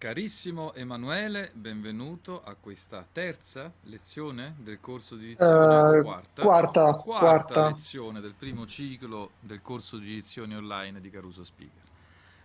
Carissimo 0.00 0.72
Emanuele, 0.72 1.50
benvenuto 1.52 2.42
a 2.42 2.54
questa 2.54 3.06
terza 3.12 3.70
lezione 3.82 4.54
del 4.60 4.80
corso 4.80 5.14
di 5.14 5.26
dizione, 5.26 5.76
o 5.76 5.98
Eh, 5.98 6.00
quarta? 6.00 6.42
quarta, 6.42 6.94
Quarta 6.94 6.94
quarta. 6.94 7.66
lezione 7.66 8.20
del 8.22 8.32
primo 8.32 8.66
ciclo 8.66 9.32
del 9.40 9.60
corso 9.60 9.98
di 9.98 10.06
dizione 10.06 10.56
online 10.56 11.02
di 11.02 11.10
Caruso 11.10 11.44
Speaker. 11.44 11.82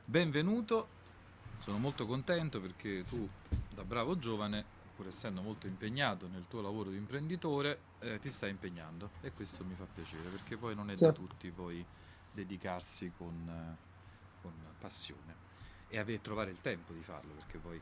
Benvenuto, 0.03 0.85
sono 1.59 1.77
molto 1.77 2.05
contento 2.05 2.59
perché 2.59 3.05
tu, 3.05 3.25
da 3.73 3.85
bravo 3.85 4.19
giovane, 4.19 4.65
pur 4.93 5.07
essendo 5.07 5.41
molto 5.41 5.65
impegnato 5.65 6.27
nel 6.27 6.47
tuo 6.49 6.59
lavoro 6.59 6.89
di 6.89 6.97
imprenditore, 6.97 7.79
eh, 7.99 8.19
ti 8.19 8.31
stai 8.31 8.49
impegnando 8.49 9.11
e 9.21 9.31
questo 9.31 9.63
mi 9.63 9.75
fa 9.75 9.85
piacere 9.85 10.27
perché 10.27 10.57
poi 10.57 10.75
non 10.75 10.89
è 10.89 10.95
Sì, 10.95 11.05
da 11.05 11.13
tutti 11.13 11.49
poi 11.51 11.85
dedicarsi 12.33 13.13
con, 13.15 13.31
eh, 13.47 13.77
con 14.41 14.51
passione 14.77 15.44
e 15.87 15.97
avere, 15.99 16.21
trovare 16.21 16.51
il 16.51 16.61
tempo 16.61 16.93
di 16.93 17.03
farlo, 17.03 17.33
perché 17.33 17.59
poi 17.59 17.81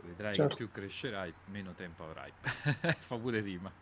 vedrai 0.00 0.40
che 0.40 0.48
certo. 0.48 0.50
più 0.50 0.70
crescerai, 0.70 1.34
meno 1.44 1.74
tempo 1.74 2.04
avrai. 2.04 2.32
Fa 2.40 3.18
pure 3.18 3.40
rima. 3.40 3.72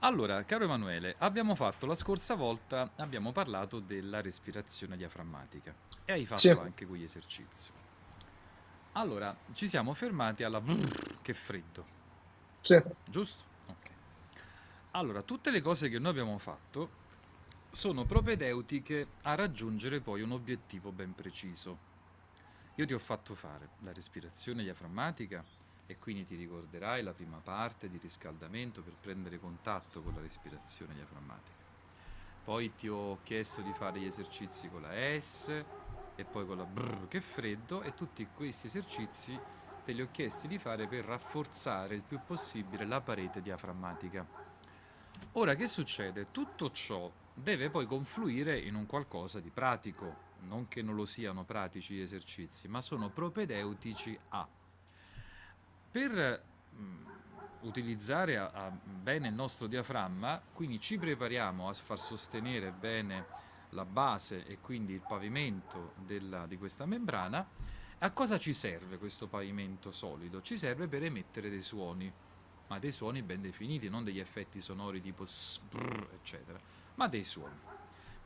Allora, 0.00 0.44
caro 0.44 0.64
Emanuele, 0.64 1.14
abbiamo 1.18 1.54
fatto 1.54 1.86
la 1.86 1.94
scorsa 1.94 2.34
volta, 2.34 2.92
abbiamo 2.96 3.32
parlato 3.32 3.80
della 3.80 4.20
respirazione 4.20 4.96
diaframmatica 4.96 5.74
e 6.04 6.12
hai 6.12 6.26
Sì, 6.34 6.50
fatto 6.50 6.58
anche 6.60 6.86
quegli 6.86 7.02
esercizi. 7.02 7.72
Allora, 8.92 9.36
ci 9.52 9.68
siamo 9.68 9.94
fermati 9.94 10.44
alla 10.44 10.60
brrr, 10.60 11.18
che 11.22 11.34
freddo, 11.34 11.88
sì, 12.62 12.80
giusto? 13.04 13.44
Ok. 13.66 13.90
Allora, 14.92 15.22
tutte 15.22 15.50
le 15.50 15.60
cose 15.60 15.88
che 15.88 15.98
noi 15.98 16.10
abbiamo 16.12 16.38
fatto 16.38 16.96
sono 17.70 18.06
propedeutiche 18.06 19.16
a 19.22 19.34
raggiungere 19.34 20.00
poi 20.00 20.22
un 20.22 20.32
obiettivo 20.32 20.92
ben 20.92 21.14
preciso. 21.14 21.80
Io 22.76 22.86
ti 22.86 22.94
ho 22.94 22.98
fatto 22.98 23.34
fare 23.34 23.68
la 23.80 23.92
respirazione 23.92 24.62
diaframmatica 24.62 25.44
e 25.86 25.98
quindi 25.98 26.24
ti 26.24 26.36
ricorderai 26.36 27.02
la 27.02 27.12
prima 27.12 27.38
parte 27.42 27.90
di 27.90 27.98
riscaldamento 28.00 28.80
per 28.80 28.94
prendere 29.00 29.38
contatto 29.38 30.02
con 30.02 30.14
la 30.14 30.20
respirazione 30.20 30.94
diaframmatica. 30.94 31.58
Poi 32.44 32.74
ti 32.74 32.88
ho 32.88 33.18
chiesto 33.22 33.60
di 33.60 33.72
fare 33.72 33.98
gli 33.98 34.06
esercizi 34.06 34.68
con 34.68 34.82
la 34.82 35.20
S 35.20 35.64
e 36.14 36.24
poi 36.24 36.46
con 36.46 36.58
la 36.58 36.64
BR 36.64 37.08
che 37.08 37.20
freddo 37.20 37.82
e 37.82 37.94
tutti 37.94 38.26
questi 38.34 38.66
esercizi 38.66 39.38
te 39.84 39.92
li 39.92 40.02
ho 40.02 40.08
chiesti 40.10 40.46
di 40.46 40.58
fare 40.58 40.86
per 40.86 41.04
rafforzare 41.04 41.94
il 41.94 42.02
più 42.02 42.20
possibile 42.24 42.86
la 42.86 43.00
parete 43.00 43.42
diaframmatica. 43.42 44.24
Ora 45.32 45.54
che 45.54 45.66
succede? 45.66 46.30
Tutto 46.30 46.70
ciò 46.70 47.10
deve 47.34 47.68
poi 47.70 47.86
confluire 47.86 48.58
in 48.58 48.74
un 48.74 48.86
qualcosa 48.86 49.40
di 49.40 49.50
pratico, 49.50 50.28
non 50.42 50.68
che 50.68 50.82
non 50.82 50.94
lo 50.94 51.04
siano 51.04 51.44
pratici 51.44 51.94
gli 51.94 52.00
esercizi, 52.00 52.68
ma 52.68 52.80
sono 52.80 53.08
propedeutici 53.10 54.18
a. 54.28 54.48
Per 55.90 56.42
mm, 56.74 57.06
utilizzare 57.62 58.38
a- 58.38 58.50
a- 58.52 58.70
bene 58.70 59.28
il 59.28 59.34
nostro 59.34 59.66
diaframma, 59.66 60.40
quindi 60.52 60.80
ci 60.80 60.98
prepariamo 60.98 61.68
a 61.68 61.74
far 61.74 61.98
sostenere 61.98 62.70
bene 62.70 63.24
la 63.70 63.84
base 63.84 64.46
e 64.46 64.58
quindi 64.60 64.94
il 64.94 65.02
pavimento 65.06 65.92
della- 66.04 66.46
di 66.46 66.56
questa 66.56 66.86
membrana. 66.86 67.46
A 67.98 68.10
cosa 68.12 68.38
ci 68.38 68.54
serve 68.54 68.98
questo 68.98 69.28
pavimento 69.28 69.90
solido? 69.92 70.40
Ci 70.40 70.56
serve 70.56 70.88
per 70.88 71.02
emettere 71.02 71.50
dei 71.50 71.60
suoni, 71.62 72.10
ma 72.68 72.78
dei 72.78 72.92
suoni 72.92 73.22
ben 73.22 73.42
definiti, 73.42 73.88
non 73.88 74.04
degli 74.04 74.18
effetti 74.20 74.60
sonori 74.60 75.00
tipo 75.00 75.24
s, 75.26 75.58
brr, 75.58 76.08
eccetera, 76.14 76.58
ma 76.94 77.08
dei 77.08 77.24
suoni. 77.24 77.58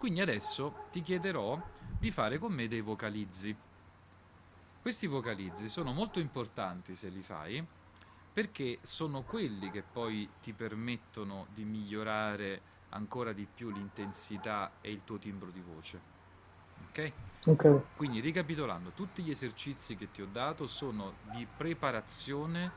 Quindi 0.05 0.20
adesso 0.20 0.84
ti 0.91 1.00
chiederò 1.00 1.58
di 1.98 2.10
fare 2.10 2.36
con 2.36 2.52
me 2.52 2.69
dei 2.69 2.83
vocalizzi. 2.83 3.56
Questi 4.83 5.06
vocalizzi 5.06 5.66
sono 5.66 5.94
molto 5.94 6.20
importanti 6.20 6.94
se 6.94 7.08
li 7.08 7.22
fai 7.22 7.66
perché 8.30 8.80
sono 8.82 9.22
quelli 9.22 9.70
che 9.70 9.82
poi 9.82 10.28
ti 10.42 10.52
permettono 10.52 11.47
di 11.55 11.64
migliorare 11.64 12.60
ancora 12.91 13.32
di 13.32 13.47
più 13.47 13.70
l'intensità 13.70 14.72
e 14.82 14.91
il 14.91 15.00
tuo 15.04 15.16
timbro 15.16 15.48
di 15.48 15.62
voce. 15.62 16.00
Ok? 16.91 17.12
ok, 17.47 17.81
Quindi 17.97 18.20
ricapitolando, 18.20 18.91
tutti 18.91 19.22
gli 19.22 19.31
esercizi 19.31 19.97
che 19.97 20.10
ti 20.10 20.20
ho 20.20 20.28
dato 20.31 20.66
sono 20.66 21.14
di 21.32 21.47
preparazione, 21.47 22.70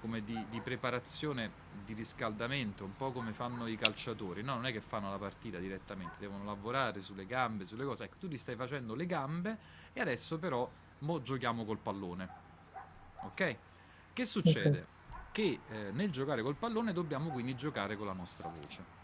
come 0.00 0.22
di, 0.22 0.46
di 0.48 0.60
preparazione 0.60 1.50
di 1.84 1.92
riscaldamento, 1.92 2.84
un 2.84 2.96
po' 2.96 3.12
come 3.12 3.32
fanno 3.32 3.66
i 3.66 3.76
calciatori, 3.76 4.42
no? 4.42 4.54
Non 4.54 4.66
è 4.66 4.72
che 4.72 4.80
fanno 4.80 5.10
la 5.10 5.18
partita 5.18 5.58
direttamente, 5.58 6.16
devono 6.18 6.44
lavorare 6.44 7.00
sulle 7.00 7.26
gambe, 7.26 7.64
sulle 7.64 7.84
cose. 7.84 8.04
Ecco, 8.04 8.16
tu 8.18 8.28
ti 8.28 8.36
stai 8.36 8.56
facendo 8.56 8.94
le 8.94 9.06
gambe 9.06 9.58
e 9.92 10.00
adesso 10.00 10.38
però 10.38 10.68
mo 11.00 11.22
giochiamo 11.22 11.64
col 11.64 11.78
pallone. 11.78 12.28
Ok? 13.22 13.56
Che 14.12 14.24
succede? 14.24 14.86
Che 15.32 15.60
eh, 15.68 15.90
nel 15.92 16.10
giocare 16.10 16.42
col 16.42 16.56
pallone 16.56 16.92
dobbiamo 16.92 17.30
quindi 17.30 17.54
giocare 17.54 17.96
con 17.96 18.06
la 18.06 18.12
nostra 18.12 18.48
voce. 18.48 18.96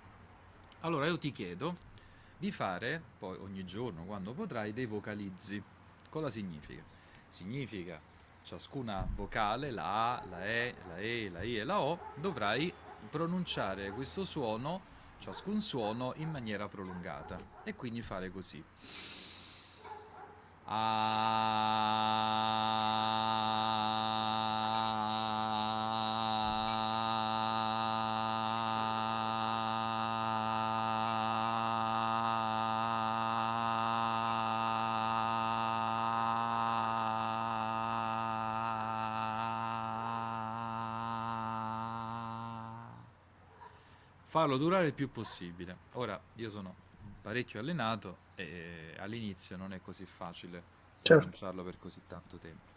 Allora 0.80 1.06
io 1.06 1.18
ti 1.18 1.32
chiedo 1.32 1.92
di 2.36 2.50
fare 2.50 3.02
poi 3.18 3.36
ogni 3.38 3.64
giorno, 3.64 4.04
quando 4.04 4.32
potrai, 4.32 4.72
dei 4.72 4.86
vocalizzi. 4.86 5.62
Cosa 6.10 6.28
significa? 6.28 6.82
Significa 7.28 8.00
ciascuna 8.44 9.08
vocale, 9.16 9.70
la 9.70 10.16
A, 10.16 10.24
la 10.28 10.44
E, 10.44 10.74
la 10.86 10.98
E, 10.98 11.30
la 11.30 11.42
I 11.42 11.58
e 11.58 11.64
la 11.64 11.80
O, 11.80 11.98
dovrai 12.16 12.72
pronunciare 13.10 13.90
questo 13.90 14.24
suono, 14.24 14.82
ciascun 15.18 15.60
suono, 15.60 16.12
in 16.16 16.30
maniera 16.30 16.68
prolungata. 16.68 17.38
E 17.64 17.74
quindi 17.74 18.02
fare 18.02 18.30
così. 18.30 18.62
Farlo 44.54 44.56
durare 44.56 44.86
il 44.86 44.92
più 44.92 45.10
possibile. 45.10 45.76
Ora, 45.92 46.20
io 46.36 46.48
sono 46.48 46.74
parecchio 47.20 47.58
allenato 47.58 48.18
e 48.36 48.94
all'inizio 48.98 49.56
non 49.56 49.72
è 49.72 49.80
così 49.80 50.04
facile 50.04 50.62
certo, 51.00 51.62
per 51.62 51.76
così 51.78 52.02
tanto 52.06 52.36
tempo. 52.36 52.72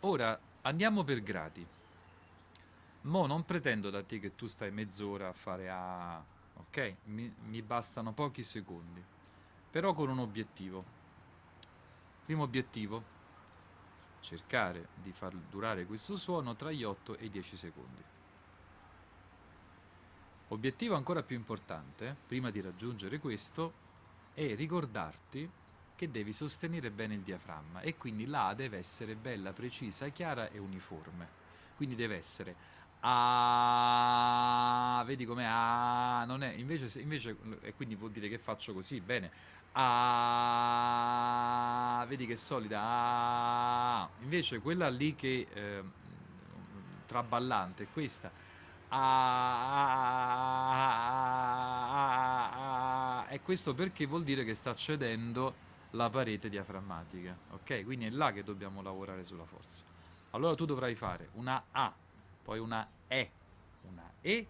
Ora 0.00 0.38
andiamo 0.62 1.02
per 1.02 1.20
gradi. 1.20 1.66
Mo 3.02 3.26
non 3.26 3.44
pretendo 3.44 3.90
da 3.90 4.02
te 4.04 4.20
che 4.20 4.36
tu 4.36 4.46
stai 4.46 4.70
mezz'ora 4.70 5.28
a 5.28 5.32
fare 5.32 5.68
A, 5.68 6.24
ok? 6.54 6.94
Mi, 7.04 7.34
mi 7.46 7.60
bastano 7.60 8.12
pochi 8.12 8.42
secondi, 8.42 9.02
però 9.70 9.94
con 9.94 10.08
un 10.08 10.20
obiettivo. 10.20 10.84
Primo 12.24 12.44
obiettivo, 12.44 13.02
cercare 14.20 14.88
di 14.94 15.10
far 15.10 15.34
durare 15.34 15.86
questo 15.86 16.16
suono 16.16 16.54
tra 16.54 16.70
gli 16.70 16.84
8 16.84 17.16
e 17.16 17.24
i 17.26 17.30
10 17.30 17.56
secondi. 17.56 18.13
Obiettivo 20.48 20.94
ancora 20.94 21.22
più 21.22 21.36
importante, 21.36 22.14
prima 22.26 22.50
di 22.50 22.60
raggiungere 22.60 23.18
questo, 23.18 23.72
è 24.34 24.54
ricordarti 24.54 25.48
che 25.96 26.10
devi 26.10 26.32
sostenere 26.32 26.90
bene 26.90 27.14
il 27.14 27.20
diaframma 27.20 27.80
e 27.80 27.96
quindi 27.96 28.26
la 28.26 28.52
deve 28.54 28.78
essere 28.78 29.14
bella, 29.14 29.52
precisa, 29.52 30.08
chiara 30.08 30.50
e 30.50 30.58
uniforme. 30.58 31.42
Quindi 31.76 31.94
deve 31.94 32.16
essere 32.16 32.54
A, 33.00 35.02
vedi 35.06 35.24
com'è 35.24 35.46
A, 35.46 36.24
non 36.26 36.42
è, 36.42 36.52
invece, 36.52 37.00
invece, 37.00 37.36
e 37.62 37.72
quindi 37.74 37.94
vuol 37.94 38.10
dire 38.10 38.28
che 38.28 38.38
faccio 38.38 38.74
così, 38.74 39.00
bene, 39.00 39.30
A, 39.72 40.74
vedi 42.06 42.26
che 42.26 42.36
solida, 42.36 42.80
A, 42.82 44.08
invece 44.20 44.60
quella 44.60 44.88
lì 44.88 45.14
che 45.14 45.46
eh, 45.52 45.82
traballante 47.06 47.86
questa, 47.92 48.30
A, 52.36 53.26
e 53.28 53.40
questo 53.40 53.74
perché 53.74 54.06
vuol 54.06 54.22
dire 54.24 54.44
che 54.44 54.54
sta 54.54 54.74
cedendo 54.74 55.54
la 55.90 56.08
parete 56.10 56.48
diaframmatica, 56.48 57.36
ok? 57.50 57.84
Quindi 57.84 58.06
è 58.06 58.10
là 58.10 58.32
che 58.32 58.42
dobbiamo 58.44 58.82
lavorare 58.82 59.24
sulla 59.24 59.44
forza. 59.44 59.84
Allora 60.30 60.54
tu 60.54 60.64
dovrai 60.64 60.94
fare 60.94 61.28
una 61.34 61.64
A, 61.70 61.92
poi 62.42 62.58
una 62.58 62.88
E, 63.08 63.30
una 63.82 64.12
E, 64.20 64.46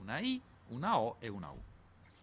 una 0.00 0.18
I, 0.18 0.40
una 0.68 0.98
O 0.98 1.16
e 1.18 1.28
una 1.28 1.50
U. 1.50 1.60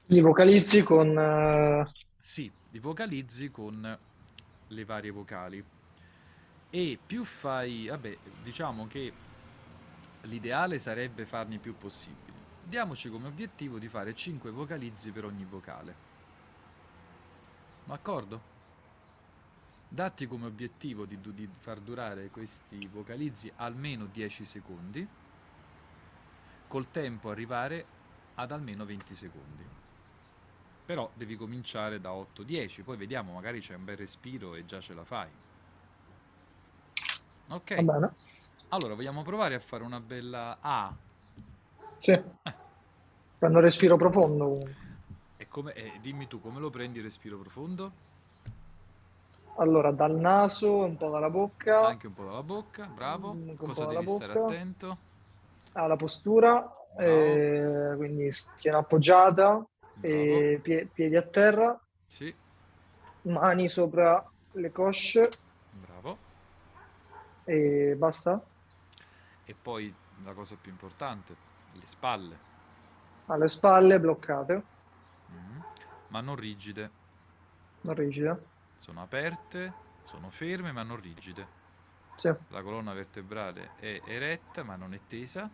li 0.08 0.22
vocalizzi 0.22 0.84
con... 0.84 1.18
eh, 1.18 1.92
Sì, 2.20 2.52
li 2.72 2.80
vocalizzi 2.80 3.52
con 3.52 3.98
le 4.68 4.86
varie 4.86 5.12
vocali. 5.12 5.64
E 6.70 7.00
più 7.06 7.24
fai, 7.24 7.88
vabbè, 7.88 8.18
diciamo 8.44 8.88
che 8.88 9.14
l'ideale 10.22 10.80
sarebbe 10.80 11.26
farne 11.26 11.56
il 11.56 11.60
più 11.60 11.78
possibile. 11.78 12.36
Diamoci 12.64 13.10
come 13.10 13.28
obiettivo 13.28 13.80
di 13.80 13.88
fare 13.88 14.14
5 14.14 14.52
vocalizzi 14.52 15.12
per 15.12 15.26
ogni 15.26 15.46
vocale. 15.46 15.96
D'accordo? 17.86 18.56
Datti 19.88 20.28
come 20.28 20.48
obiettivo 20.48 21.06
di, 21.06 21.18
di 21.22 21.50
far 21.60 21.80
durare 21.80 22.30
questi 22.30 22.86
vocalizzi 22.88 23.50
almeno 23.56 24.06
10 24.06 24.44
secondi, 24.44 25.08
col 26.68 26.92
tempo 26.92 27.30
arrivare 27.30 27.86
ad 28.36 28.52
almeno 28.52 28.86
20 28.86 29.14
secondi. 29.14 29.66
Però 30.86 31.10
devi 31.14 31.38
cominciare 31.38 32.02
da 32.02 32.12
8-10, 32.12 32.84
poi 32.84 32.98
vediamo, 32.98 33.34
magari 33.34 33.62
c'è 33.62 33.76
un 33.76 33.86
bel 33.86 33.98
respiro 33.98 34.56
e 34.56 34.66
già 34.66 34.82
ce 34.82 34.94
la 34.94 35.06
fai. 35.06 35.30
Ok, 37.50 37.72
Va 37.76 37.82
bene. 37.94 38.12
allora 38.70 38.94
vogliamo 38.96 39.24
provare 39.24 39.56
a 39.56 39.60
fare 39.60 39.84
una 39.84 40.00
bella 40.00 40.58
A. 40.62 40.94
Sì. 42.00 42.12
Prendo 43.40 43.58
un 43.60 43.64
respiro 43.64 43.98
profondo. 43.98 44.60
E 45.38 45.48
come, 45.48 45.74
e 45.74 46.00
dimmi 46.02 46.28
tu 46.28 46.40
come 46.42 46.60
lo 46.60 46.70
prendi 46.70 46.98
il 46.98 47.06
respiro 47.06 47.38
profondo? 47.40 47.92
Allora, 49.58 49.92
dal 49.92 50.16
naso, 50.16 50.86
un 50.86 50.96
po' 50.96 51.10
dalla 51.10 51.30
bocca, 51.30 51.88
Anche 51.90 52.08
un 52.08 52.14
po' 52.14 52.24
dalla 52.24 52.44
bocca, 52.44 52.86
bravo. 52.88 53.34
Mm, 53.34 53.50
un 53.50 53.56
Cosa 53.58 53.86
devi 53.86 54.08
stare 54.08 54.34
bocca. 54.34 54.44
attento? 54.46 54.98
alla 55.74 55.96
postura, 55.96 56.68
eh, 57.00 57.94
quindi 57.96 58.32
schiena 58.32 58.80
appoggiata, 58.80 59.64
pie- 60.02 60.90
piedi 60.94 61.16
a 61.16 61.22
terra, 61.22 61.80
Sì, 62.08 62.34
mani 63.34 63.70
sopra 63.70 64.24
le 64.54 64.72
cosce 64.72 65.30
bravo. 65.72 66.18
E 67.48 67.96
basta. 67.98 68.42
E 69.44 69.56
poi 69.56 69.92
la 70.22 70.34
cosa 70.36 70.58
più 70.58 70.70
importante, 70.70 71.36
le 71.72 71.86
spalle, 71.88 72.40
Alle 73.28 73.48
spalle 73.48 74.02
bloccate, 74.02 74.64
Mm. 75.32 75.62
ma 76.10 76.20
non 76.22 76.36
rigide. 76.36 76.92
non 77.84 77.96
rigide. 77.96 78.38
Sono 78.78 79.02
aperte, 79.02 79.76
sono 80.04 80.30
ferme, 80.30 80.72
ma 80.72 80.82
non 80.84 80.96
rigide. 81.02 81.52
Sì, 82.18 82.30
La 82.48 82.62
colonna 82.64 82.94
vertebrale 82.94 83.74
è 83.76 84.02
eretta, 84.06 84.64
ma 84.64 84.76
non 84.76 84.94
è 84.94 85.06
tesa. 85.06 85.52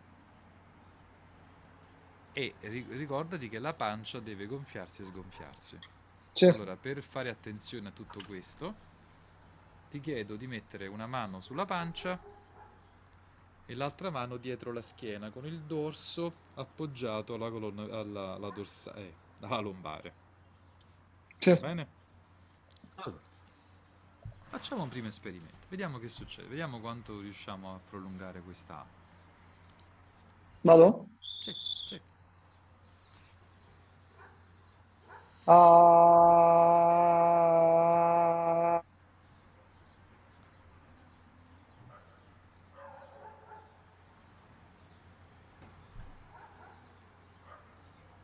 E 2.32 2.56
ri- 2.60 2.86
ricordati 2.90 3.48
che 3.48 3.58
la 3.58 3.72
pancia 3.74 4.20
deve 4.20 4.46
gonfiarsi 4.46 5.00
e 5.02 5.04
sgonfiarsi. 5.06 5.82
sì, 6.34 6.46
Allora, 6.46 6.76
per 6.76 7.02
fare 7.02 7.30
attenzione 7.30 7.88
a 7.88 7.92
tutto 7.92 8.22
questo, 8.24 8.78
ti 9.94 10.00
chiedo 10.00 10.34
di 10.34 10.48
mettere 10.48 10.88
una 10.88 11.06
mano 11.06 11.38
sulla 11.38 11.66
pancia 11.66 12.20
e 13.66 13.74
l'altra 13.74 14.08
mano 14.08 14.38
dietro 14.38 14.72
la 14.72 14.80
schiena 14.80 15.28
con 15.30 15.44
il 15.44 15.64
dorso 15.64 16.44
appoggiato 16.54 17.34
alla 17.34 17.50
colonna, 17.50 17.82
alla, 17.82 18.32
alla 18.32 18.50
dorsa- 18.50 18.94
eh, 18.94 19.18
alla 19.40 19.58
lombare. 19.60 20.16
sì. 21.40 21.50
Va 21.50 21.68
bene? 21.68 21.92
Allora, 22.96 23.22
facciamo 24.48 24.82
un 24.82 24.88
primo 24.88 25.08
esperimento. 25.08 25.66
Vediamo 25.68 25.98
che 25.98 26.08
succede. 26.08 26.48
Vediamo 26.48 26.80
quanto 26.80 27.20
riusciamo 27.20 27.74
a 27.74 27.80
prolungare 27.80 28.42
questa. 28.42 28.90
Vado? 30.62 31.08
Sì, 31.20 31.52
sì. 31.54 32.00
Ah, 35.46 36.34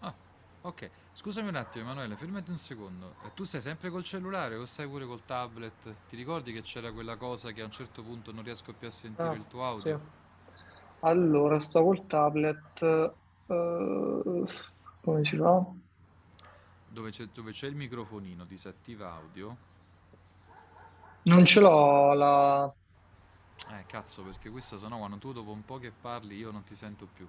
Ah, 0.03 0.15
ok. 0.63 0.91
Scusami 1.21 1.49
un 1.49 1.57
attimo, 1.57 1.85
Emanuele, 1.85 2.17
fermati 2.17 2.49
un 2.49 2.57
secondo. 2.57 3.17
Eh, 3.27 3.35
tu 3.35 3.45
stai 3.45 3.61
sempre 3.61 3.91
col 3.91 4.03
cellulare 4.03 4.57
o 4.57 4.65
stai 4.65 4.89
pure 4.89 5.05
col 5.05 5.23
tablet? 5.23 5.95
Ti 6.09 6.17
ricordi 6.17 6.51
che 6.51 6.63
c'era 6.63 6.93
quella 6.93 7.17
cosa 7.17 7.51
che 7.53 7.61
a 7.61 7.67
un 7.67 7.71
certo 7.71 8.03
punto 8.03 8.33
non 8.33 8.43
riesco 8.43 8.73
più 8.73 8.89
a 8.89 8.91
sentire 8.91 9.29
ah, 9.29 9.35
il 9.35 9.47
tuo 9.47 9.61
sì. 9.61 9.91
audio? 9.91 10.01
Allora, 11.01 11.61
sto 11.61 11.83
col 11.85 12.07
tablet. 12.07 12.83
eh, 12.83 14.45
come 15.03 15.25
si 15.27 15.37
fa? 15.37 15.63
Dove 16.89 17.11
c'è, 17.11 17.27
dove 17.27 17.53
c'è 17.53 17.67
il 17.67 17.77
microfonino, 17.77 18.47
disattiva 18.47 19.13
audio. 19.13 19.57
Non 21.25 21.45
ce 21.45 21.61
l'ho 21.61 22.15
la... 22.15 22.75
Eh, 23.73 23.85
cazzo, 23.85 24.23
perché 24.23 24.49
questa 24.49 24.79
sennò 24.79 24.97
quando 24.97 25.19
tu 25.19 25.35
dopo 25.35 25.51
un 25.51 25.67
po' 25.67 25.77
che 25.77 25.93
parli 25.93 26.37
io 26.37 26.51
non 26.51 26.65
ti 26.65 26.75
sento 26.75 27.07
più. 27.13 27.29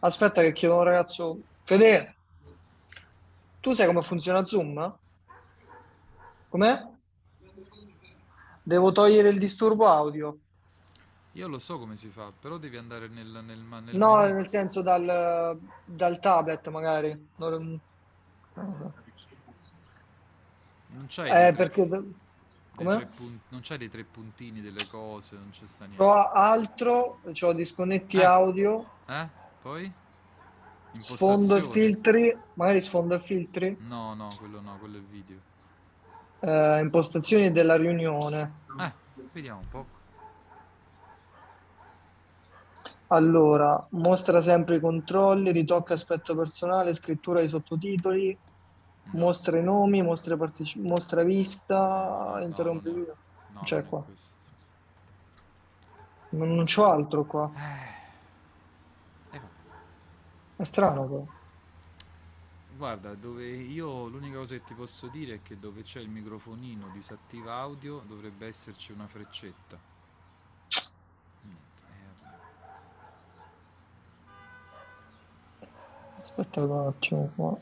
Aspetta 0.00 0.42
che 0.42 0.52
chiedo 0.52 0.74
a 0.74 0.78
un 0.80 0.84
ragazzo. 0.84 1.40
Fede, 1.62 2.16
tu 3.60 3.72
sai 3.72 3.86
come 3.86 4.02
funziona 4.02 4.44
Zoom? 4.44 4.98
Com'è? 6.48 6.86
Devo 8.62 8.92
togliere 8.92 9.28
il 9.30 9.38
disturbo 9.38 9.86
audio. 9.88 10.38
Io 11.32 11.48
lo 11.48 11.58
so 11.58 11.78
come 11.78 11.94
si 11.96 12.08
fa, 12.08 12.32
però 12.38 12.56
devi 12.58 12.76
andare 12.76 13.08
nel, 13.08 13.26
nel, 13.44 13.60
nel 13.60 13.96
No, 13.96 14.20
nel 14.26 14.48
senso 14.48 14.82
dal, 14.82 15.58
dal 15.84 16.20
tablet 16.20 16.68
magari. 16.68 17.28
Non- 17.36 17.80
Non 20.90 21.06
c'hai 21.08 21.30
dei 21.30 21.48
Eh, 21.48 21.52
perché... 21.52 21.86
pun- 21.86 23.40
non 23.48 23.60
c'hai 23.62 23.78
dei 23.78 23.90
tre 23.90 24.04
puntini 24.04 24.60
delle 24.60 24.86
cose, 24.86 25.36
non 25.36 25.50
c'è 25.50 25.66
sta 25.66 25.84
niente. 25.84 26.02
altro, 26.04 27.20
c'ho 27.32 27.52
disconnetti 27.52 28.18
Eh. 28.18 28.24
audio, 28.24 28.84
Eh? 29.06 29.28
Poi? 29.62 29.92
Sfondo 30.96 31.56
e 31.56 31.62
filtri, 31.62 32.36
magari 32.54 32.80
sfondo 32.80 33.14
e 33.14 33.20
filtri, 33.20 33.76
No, 33.86 34.14
no, 34.14 34.28
quello 34.38 34.60
no, 34.60 34.76
quello 34.78 34.96
è 34.96 34.98
il 34.98 35.04
video. 35.06 35.36
eh, 36.40 36.80
impostazioni 36.80 37.50
della 37.52 37.76
riunione. 37.76 38.52
Eh, 38.80 38.92
vediamo 39.32 39.60
un 39.60 39.68
po'. 39.68 39.86
Allora, 43.10 43.86
mostra 43.90 44.42
sempre 44.42 44.76
i 44.76 44.80
controlli, 44.80 45.50
ritocca 45.50 45.94
aspetto 45.94 46.34
personale, 46.36 46.94
scrittura 46.94 47.40
di 47.40 47.48
sottotitoli, 47.48 48.36
No, 49.10 49.20
mostra 49.20 49.56
i 49.56 49.62
nomi, 49.62 50.02
mostra, 50.02 50.36
partici- 50.36 50.78
mostra 50.80 51.22
vista, 51.22 52.34
no, 52.36 52.44
interrompi 52.44 52.88
è, 52.90 52.92
video. 52.92 53.16
no, 53.54 53.60
C'è 53.62 53.82
qua. 53.86 54.04
Non, 56.30 56.54
non 56.54 56.64
c'ho 56.66 56.84
altro 56.84 57.24
qua. 57.24 57.50
Eh. 57.54 57.96
È 60.58 60.64
strano 60.64 61.04
però. 61.06 61.24
Guarda, 62.76 63.14
dove 63.14 63.46
io 63.46 64.08
l'unica 64.08 64.38
cosa 64.38 64.54
che 64.54 64.64
ti 64.64 64.74
posso 64.74 65.06
dire 65.06 65.34
è 65.34 65.40
che 65.40 65.56
dove 65.56 65.82
c'è 65.82 66.00
il 66.00 66.08
microfonino 66.08 66.88
disattiva 66.92 67.54
audio 67.54 68.02
dovrebbe 68.04 68.48
esserci 68.48 68.90
una 68.90 69.06
freccetta. 69.06 69.78
Niente. 71.42 71.82
Aspetta 76.20 76.60
un 76.60 76.86
attimo 76.88 77.30
qua. 77.36 77.56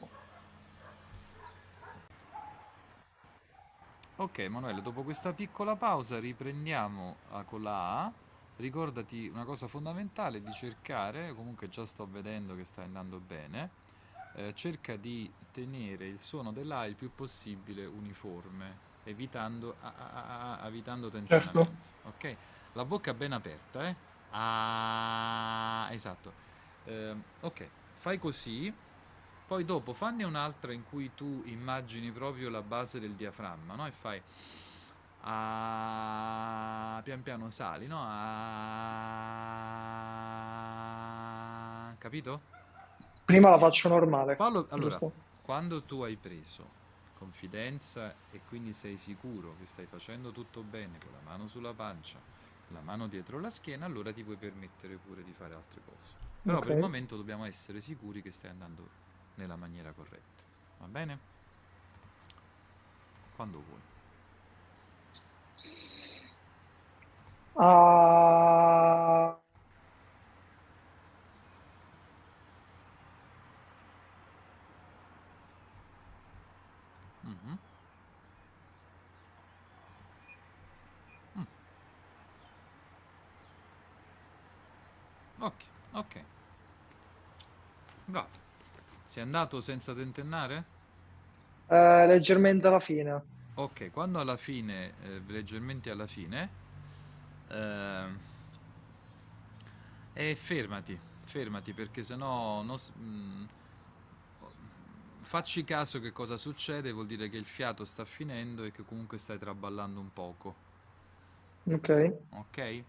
Ok, 4.17 4.39
Emanuele, 4.39 4.81
dopo 4.81 5.03
questa 5.03 5.35
piccola 5.35 5.77
pausa 5.77 6.19
riprendiamo 6.19 7.17
ah, 7.33 7.43
con 7.43 7.63
la 7.63 8.05
A. 8.05 8.13
Ricordati 8.59 9.29
una 9.29 9.45
cosa 9.45 9.69
fondamentale 9.69 10.43
di 10.43 10.51
cercare, 10.53 11.35
comunque 11.35 11.69
già 11.69 11.85
sto 11.85 12.07
vedendo 12.11 12.57
che 12.57 12.65
sta 12.65 12.83
andando 12.83 13.21
bene, 13.21 13.71
eh, 14.35 14.55
cerca 14.55 14.97
di 14.97 15.31
tenere 15.53 16.07
il 16.07 16.19
suono 16.19 16.53
della 16.53 16.87
il 16.87 16.95
più 16.95 17.11
possibile 17.15 17.85
uniforme, 17.85 18.75
evitando, 19.05 19.77
a- 19.81 19.93
a- 19.95 20.25
a- 20.25 20.61
a- 20.61 20.67
evitando 20.69 21.11
Certo. 21.27 21.75
Ok? 22.05 22.37
La 22.73 22.85
bocca 22.87 23.13
ben 23.13 23.33
aperta, 23.33 23.89
eh? 23.89 23.97
Ah, 24.31 25.89
esatto. 25.91 26.33
Ehm, 26.85 27.23
ok, 27.41 27.69
fai 27.93 28.19
così. 28.19 28.73
Poi 29.47 29.65
dopo 29.65 29.93
fanne 29.93 30.25
un'altra 30.25 30.73
in 30.73 30.83
cui 30.83 31.15
tu 31.15 31.43
immagini 31.45 32.11
proprio 32.11 32.49
la 32.51 32.63
base 32.63 32.99
del 33.01 33.15
diaframma, 33.15 33.75
no? 33.77 33.87
E 33.87 33.93
fai 33.93 34.21
ah, 35.29 37.01
pian 37.03 37.23
piano 37.23 37.49
sali, 37.51 37.87
no? 37.87 37.99
Ah, 38.01 39.25
capito? 41.99 42.55
Prima 43.25 43.51
la 43.51 43.59
faccio 43.59 43.89
normale, 43.89 44.37
Fallo, 44.37 44.67
allora, 44.71 44.99
giusto? 44.99 45.13
quando 45.43 45.83
tu 45.85 46.03
hai 46.03 46.17
preso 46.17 46.85
confidenza 47.15 48.15
e 48.31 48.41
quindi 48.49 48.73
sei 48.73 48.97
sicuro 48.97 49.57
che 49.57 49.67
stai 49.67 49.87
facendo 49.87 50.31
tutto 50.33 50.63
bene 50.63 51.01
con 51.01 51.13
la 51.13 51.21
mano 51.21 51.47
sulla 51.49 51.73
pancia, 51.73 52.21
la 52.69 52.81
mano 52.81 53.09
dietro 53.09 53.41
la 53.41 53.51
schiena, 53.51 53.87
allora 53.87 54.13
ti 54.13 54.23
puoi 54.23 54.37
permettere 54.37 54.97
pure 54.97 55.25
di 55.25 55.33
fare 55.33 55.55
altre 55.55 55.81
cose. 55.85 56.15
Però 56.45 56.61
per 56.61 56.73
il 56.73 56.79
momento 56.79 57.17
dobbiamo 57.17 57.45
essere 57.45 57.81
sicuri 57.81 58.23
che 58.23 58.31
stai 58.31 58.51
andando 58.51 58.89
nella 59.35 59.57
maniera 59.57 59.93
corretta. 59.93 60.45
Va 60.79 60.87
bene? 60.87 61.19
Quando 63.35 63.61
vuoi. 63.63 63.81
Uh, 67.59 69.33
mm-hmm. 77.27 77.57
mm. 81.39 81.47
Ok, 85.41 85.65
ok. 85.93 86.25
Bravo. 88.05 88.29
Sei 89.07 89.23
andato 89.23 89.61
senza 89.61 89.95
tentennare? 89.95 90.65
Eh, 91.69 92.07
leggermente 92.07 92.67
alla 92.67 92.81
fine. 92.81 93.25
Ok, 93.55 93.91
quando 93.91 94.21
alla 94.21 94.37
fine, 94.37 94.93
eh, 95.03 95.21
leggermente 95.27 95.91
alla 95.91 96.07
fine, 96.07 96.49
e 100.13 100.35
fermati, 100.35 100.99
fermati 101.25 101.73
perché 101.73 102.03
sennò 102.03 102.63
non 102.63 102.79
s- 102.79 102.93
mm, 102.99 103.45
facci 105.23 105.65
caso 105.65 106.01
che 106.01 106.13
cosa 106.13 106.37
succede, 106.37 106.91
vuol 106.93 107.07
dire 107.07 107.29
che 107.29 107.37
il 107.37 107.45
fiato 107.45 107.85
sta 107.85 108.05
finendo 108.05 108.65
e 108.65 108.71
che 108.73 108.85
comunque 108.85 109.19
stai 109.19 109.39
traballando 109.39 110.01
un 110.01 110.13
poco, 110.13 110.55
Ok, 111.71 111.91
ok? 112.31 112.85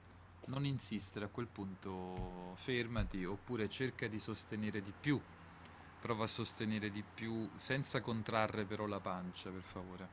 Non 0.48 0.66
insistere 0.66 1.26
a 1.26 1.30
quel 1.30 1.48
punto, 1.48 2.56
fermati 2.58 3.26
oppure 3.26 3.68
cerca 3.70 4.08
di 4.08 4.20
sostenere 4.20 4.82
di 4.82 4.94
più, 4.98 5.20
prova 6.00 6.26
a 6.26 6.28
sostenere 6.28 6.92
di 6.92 7.04
più 7.04 7.50
senza 7.58 8.02
contrarre 8.02 8.66
però 8.66 8.86
la 8.86 9.00
pancia, 9.02 9.50
per 9.52 9.64
favore, 9.64 10.10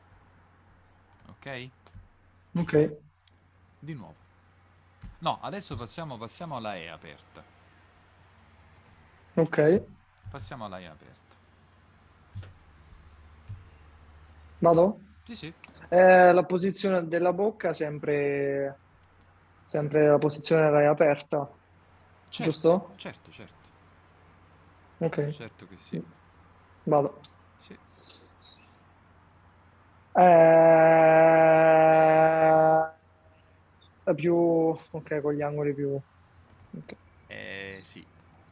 ok? 1.29 1.71
ok, 2.55 2.75
Di 3.79 3.95
nuovo. 3.95 4.24
No, 5.20 5.40
adesso 5.40 5.76
facciamo, 5.76 6.16
passiamo 6.18 6.56
alla 6.56 6.76
E 6.76 6.88
aperta. 6.88 7.44
ok. 9.37 9.58
Passiamo 10.28 10.66
alla 10.66 10.80
E 10.80 10.84
aperta. 10.84 11.37
Vado? 14.61 15.02
Sì, 15.25 15.34
sì. 15.34 15.54
Eh, 15.88 16.32
la 16.32 16.44
posizione 16.44 17.06
della 17.06 17.32
bocca 17.32 17.73
sempre, 17.75 18.80
sempre 19.64 20.08
la 20.08 20.18
posizione 20.18 20.70
rai 20.70 20.87
aperta, 20.87 21.49
Certo, 22.28 22.70
giusto? 22.70 22.96
certo, 22.96 23.30
certo. 23.32 23.70
Ok, 24.99 25.18
Certo 25.28 25.66
che 25.66 25.76
sì. 25.76 26.02
vado. 26.84 27.28
Sì. 27.56 27.76
Eh, 30.16 30.25
più, 34.14 34.34
ok, 34.34 35.20
con 35.20 35.34
gli 35.34 35.42
angoli 35.42 35.75
più. 35.75 36.00
ok. 36.78 36.96
Eh, 37.26 37.78
sì. 37.82 38.04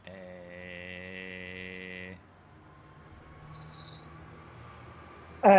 Eh, 0.03 2.17
Eh, 5.45 5.49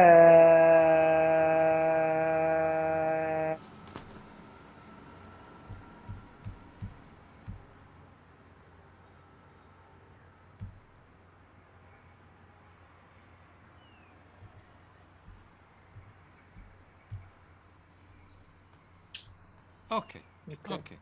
Ok, 19.97 20.23
ok. 20.67 20.99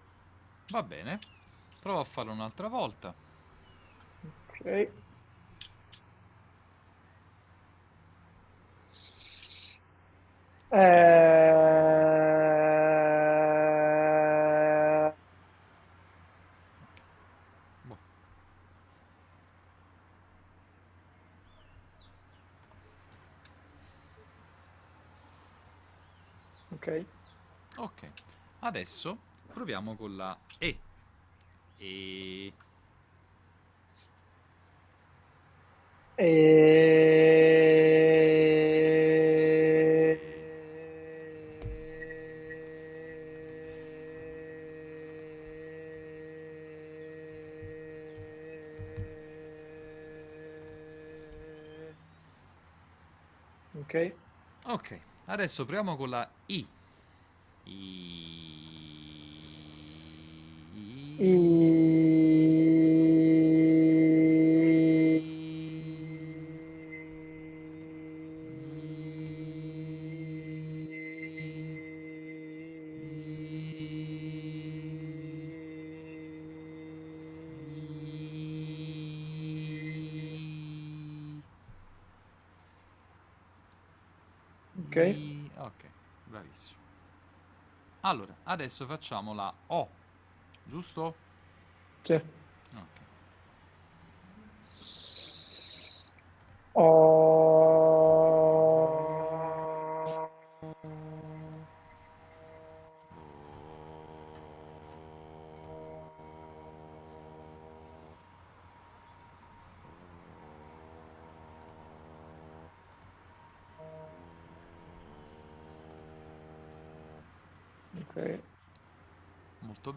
Va 0.69 0.83
bene. 0.83 1.19
Prova 1.81 2.01
a 2.01 2.05
farlo 2.05 2.33
un'altra 2.33 2.69
volta. 2.69 3.15
ok. 4.25 4.93
Eh, 10.71 11.33
Boh. 17.85 17.99
ok. 26.75 27.07
Ok. 27.77 28.13
Adesso 28.73 29.19
proviamo 29.53 29.97
con 29.97 30.17
la 30.17 30.35
E. 30.57 30.79
E... 31.77 32.53
Ok, 53.75 54.13
Ok, 54.65 54.99
adesso 55.27 55.67
proviamo 55.67 55.95
con 55.97 56.09
la. 56.09 56.27
I... 56.47 56.72
Ok. 85.57 85.85
Bravissimo. 86.25 86.81
Allora, 88.01 88.35
adesso 88.45 88.87
facciamo 88.87 89.33
la 89.35 89.53
O, 89.69 89.89
giusto? 90.65 91.15
sì. 92.03 92.21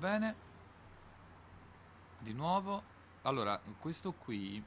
Bene. 0.05 0.35
Di 2.19 2.31
nuovo. 2.31 2.93
Allora, 3.23 3.59
questo 3.79 4.13
qui, 4.13 4.63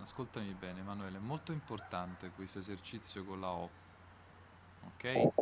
ascoltami 0.00 0.54
bene, 0.54 0.80
Emanuele, 0.80 1.16
è 1.16 1.20
molto 1.20 1.50
importante 1.50 2.30
questo 2.30 2.60
esercizio 2.60 3.24
con 3.24 3.40
la 3.40 3.50
O. 3.50 3.70
Ok? 4.84 5.32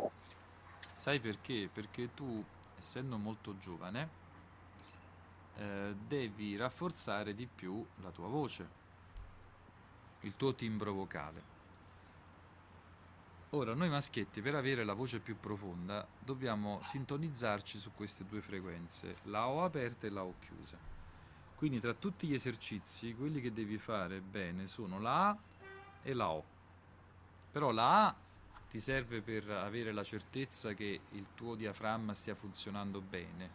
Sai 0.95 1.19
perché? 1.19 1.69
Perché 1.71 2.15
tu, 2.15 2.43
essendo 2.75 3.17
molto 3.17 3.59
giovane, 3.59 4.09
eh, 5.57 5.95
devi 6.07 6.57
rafforzare 6.57 7.35
di 7.35 7.45
più 7.45 7.85
la 8.01 8.09
tua 8.09 8.27
voce, 8.27 8.69
il 10.21 10.35
tuo 10.35 10.55
timbro 10.55 10.93
vocale. 10.93 11.50
Ora, 13.53 13.73
noi 13.73 13.89
maschietti, 13.89 14.41
per 14.41 14.55
avere 14.55 14.85
la 14.85 14.93
voce 14.93 15.19
più 15.19 15.37
profonda, 15.37 16.07
dobbiamo 16.17 16.79
sintonizzarci 16.85 17.79
su 17.79 17.91
queste 17.93 18.23
due 18.23 18.39
frequenze, 18.39 19.17
la 19.23 19.49
O 19.49 19.65
aperta 19.65 20.07
e 20.07 20.09
la 20.09 20.23
O 20.23 20.35
chiusa. 20.39 20.77
Quindi 21.57 21.81
tra 21.81 21.93
tutti 21.93 22.27
gli 22.27 22.33
esercizi, 22.33 23.13
quelli 23.13 23.41
che 23.41 23.51
devi 23.51 23.77
fare 23.77 24.21
bene 24.21 24.67
sono 24.67 25.01
la 25.01 25.27
A 25.27 25.37
e 26.01 26.13
la 26.13 26.29
O. 26.29 26.45
Però 27.51 27.71
la 27.71 28.07
A 28.07 28.15
ti 28.69 28.79
serve 28.79 29.19
per 29.19 29.49
avere 29.49 29.91
la 29.91 30.03
certezza 30.05 30.73
che 30.73 31.01
il 31.09 31.27
tuo 31.35 31.55
diaframma 31.55 32.13
stia 32.13 32.35
funzionando 32.35 33.01
bene, 33.01 33.49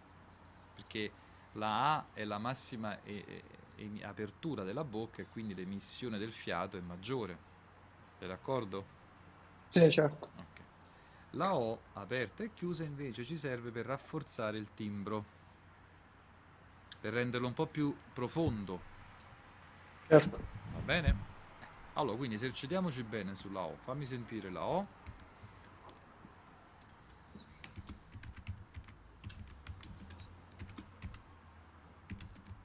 perché 0.75 1.11
la 1.53 1.95
A 1.95 2.05
è 2.13 2.25
la 2.25 2.37
massima 2.37 3.03
e- 3.03 3.25
e- 3.27 3.43
e- 3.77 4.05
apertura 4.05 4.63
della 4.63 4.85
bocca 4.85 5.23
e 5.23 5.27
quindi 5.33 5.55
l'emissione 5.55 6.19
del 6.19 6.33
fiato 6.33 6.77
è 6.77 6.81
maggiore. 6.81 7.39
Sei 8.19 8.29
d'accordo? 8.29 8.96
Sì, 9.71 9.91
certo. 9.91 10.31
Ok. 10.37 10.65
La 11.33 11.55
O 11.55 11.79
aperta 11.95 12.43
e 12.45 12.53
chiusa 12.55 12.85
invece 12.85 13.25
ci 13.25 13.37
serve 13.37 13.71
per 13.71 13.87
rafforzare 13.87 14.59
il 14.59 14.69
timbro, 14.75 15.25
per 17.01 17.13
renderlo 17.13 17.47
un 17.47 17.55
po' 17.55 17.67
più 17.67 17.95
profondo, 18.13 18.81
Certo. 20.09 20.39
va 20.73 20.81
bene? 20.81 21.15
Allora, 21.95 22.17
quindi 22.17 22.35
esercitiamoci 22.37 23.03
bene 23.03 23.35
sulla 23.35 23.61
O. 23.63 23.77
Fammi 23.85 24.05
sentire 24.07 24.51
la 24.51 24.65
O. 24.65 24.87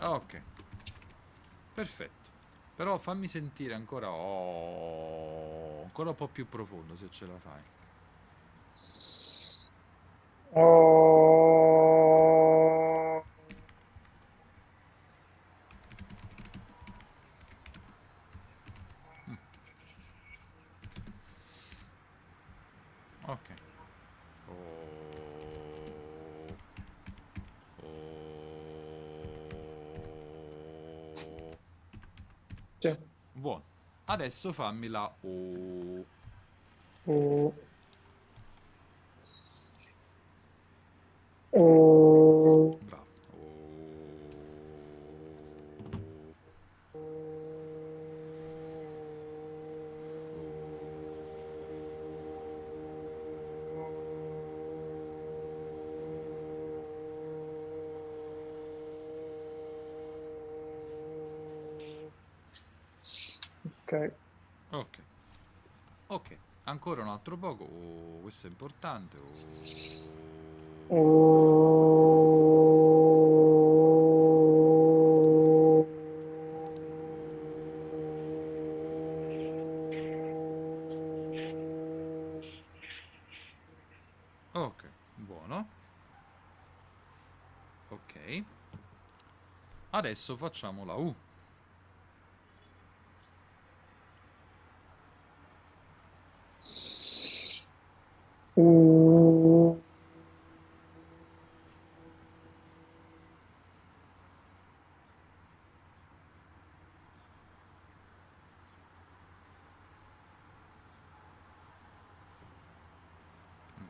Ah, 0.00 0.12
ok. 0.14 0.42
Perfetto. 1.74 2.30
Fammi 2.98 3.26
sentire 3.26 3.74
ancora... 3.74 4.10
Oh, 4.10 5.82
ancora 5.84 6.10
un 6.10 6.16
po' 6.16 6.28
più 6.28 6.48
profondo 6.48 6.96
se 6.96 7.08
ce 7.10 7.26
la 7.26 7.38
fai. 7.38 7.62
Oh. 10.52 11.18
Ok. 23.26 23.54
Oh. 24.46 24.52
Oh. 27.82 27.96
Sì. 32.78 32.96
Buono. 33.32 33.62
Adesso 34.10 34.54
fammi 34.54 34.88
la 34.88 35.04
O. 35.20 35.28
Oh. 35.28 36.06
Oh. 37.04 37.37
Ancora 66.78 67.02
un 67.02 67.08
altro 67.08 67.36
poco. 67.36 67.64
Oh, 67.64 68.20
questo 68.20 68.46
è 68.46 68.50
importante. 68.50 69.16
Oh. 70.86 71.58
Ok. 87.90 88.44
Adesso 89.90 90.36
facciamo 90.36 90.84
la 90.84 90.94
U. 90.94 91.14
Uh. 98.58 99.78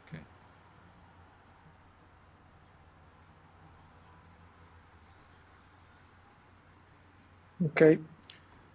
Ok. 0.05 0.21
Ok. 7.79 7.99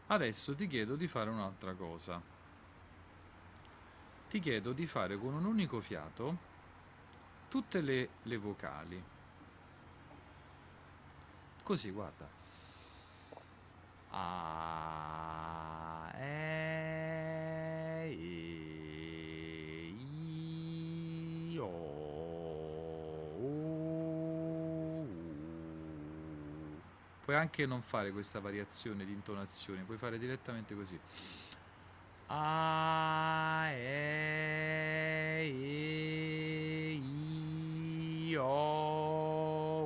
Adesso 0.07 0.55
ti 0.55 0.67
chiedo 0.67 0.95
di 0.95 1.09
fare 1.09 1.29
un'altra 1.29 1.73
cosa. 1.73 2.21
Ti 4.29 4.39
chiedo 4.39 4.71
di 4.71 4.87
fare 4.87 5.17
con 5.17 5.33
un 5.33 5.43
unico 5.43 5.81
fiato 5.81 6.37
tutte 7.49 7.81
le, 7.81 8.09
le 8.23 8.37
vocali. 8.37 9.03
Così, 11.63 11.89
guarda. 11.91 12.27
A, 14.11 15.82
Puoi 27.23 27.37
anche 27.37 27.65
non 27.65 27.81
fare 27.81 28.11
questa 28.11 28.41
variazione 28.41 29.05
di 29.05 29.13
intonazione, 29.13 29.85
puoi 29.85 29.97
fare 29.97 30.17
direttamente 30.17 30.75
così. 30.75 30.99
A, 32.27 33.69
E, 33.71 35.45
I, 35.47 36.99
I, 38.31 38.35
O, 38.37 39.85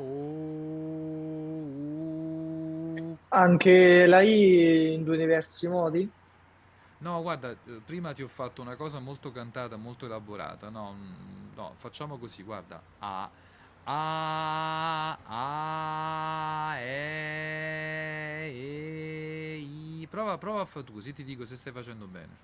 U. 2.10 3.20
Anche 3.30 4.06
la 4.08 4.22
I 4.22 4.94
in 4.96 5.04
due 5.04 5.18
diversi 5.18 5.68
modi? 5.68 6.12
No, 7.00 7.22
guarda, 7.22 7.56
prima 7.86 8.12
ti 8.14 8.24
ho 8.24 8.28
fatto 8.28 8.62
una 8.62 8.76
cosa 8.76 9.00
molto 9.00 9.30
cantata, 9.32 9.78
molto 9.78 10.06
elaborata. 10.06 10.70
No, 10.70 10.94
no, 11.54 11.76
facciamo 11.76 12.18
così, 12.18 12.42
guarda. 12.42 12.84
A, 13.00 13.32
A, 13.90 15.18
A, 15.26 16.76
E, 16.80 18.50
E, 18.54 19.58
I. 20.02 20.08
Prova, 20.10 20.38
prova 20.38 20.62
a 20.62 20.66
fare 20.66 20.86
tu, 20.86 20.94
così 20.94 21.14
ti 21.14 21.24
dico 21.24 21.46
se 21.46 21.56
stai 21.56 21.72
facendo 21.74 22.08
bene. 22.08 22.40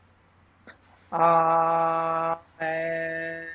A, 1.11 2.43
E, 2.59 3.47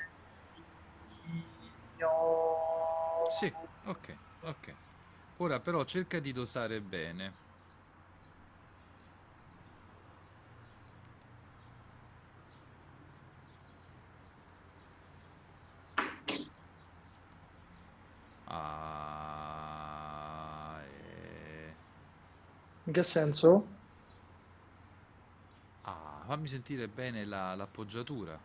I, 1.25 2.03
O. 2.03 3.29
Sì, 3.31 3.53
ok, 3.85 4.19
ok. 4.41 4.77
Ora 5.37 5.61
però 5.61 5.85
cerca 5.85 6.19
di 6.21 6.33
dosare 6.33 6.83
bene. 6.83 7.39
A, 18.49 18.59
E. 20.85 21.77
In 22.89 22.93
che 22.93 23.05
senso? 23.05 23.69
Ah, 25.83 26.23
fammi 26.27 26.47
sentire 26.47 26.89
bene 26.89 27.25
la- 27.25 27.55
l'appoggiatura. 27.57 28.41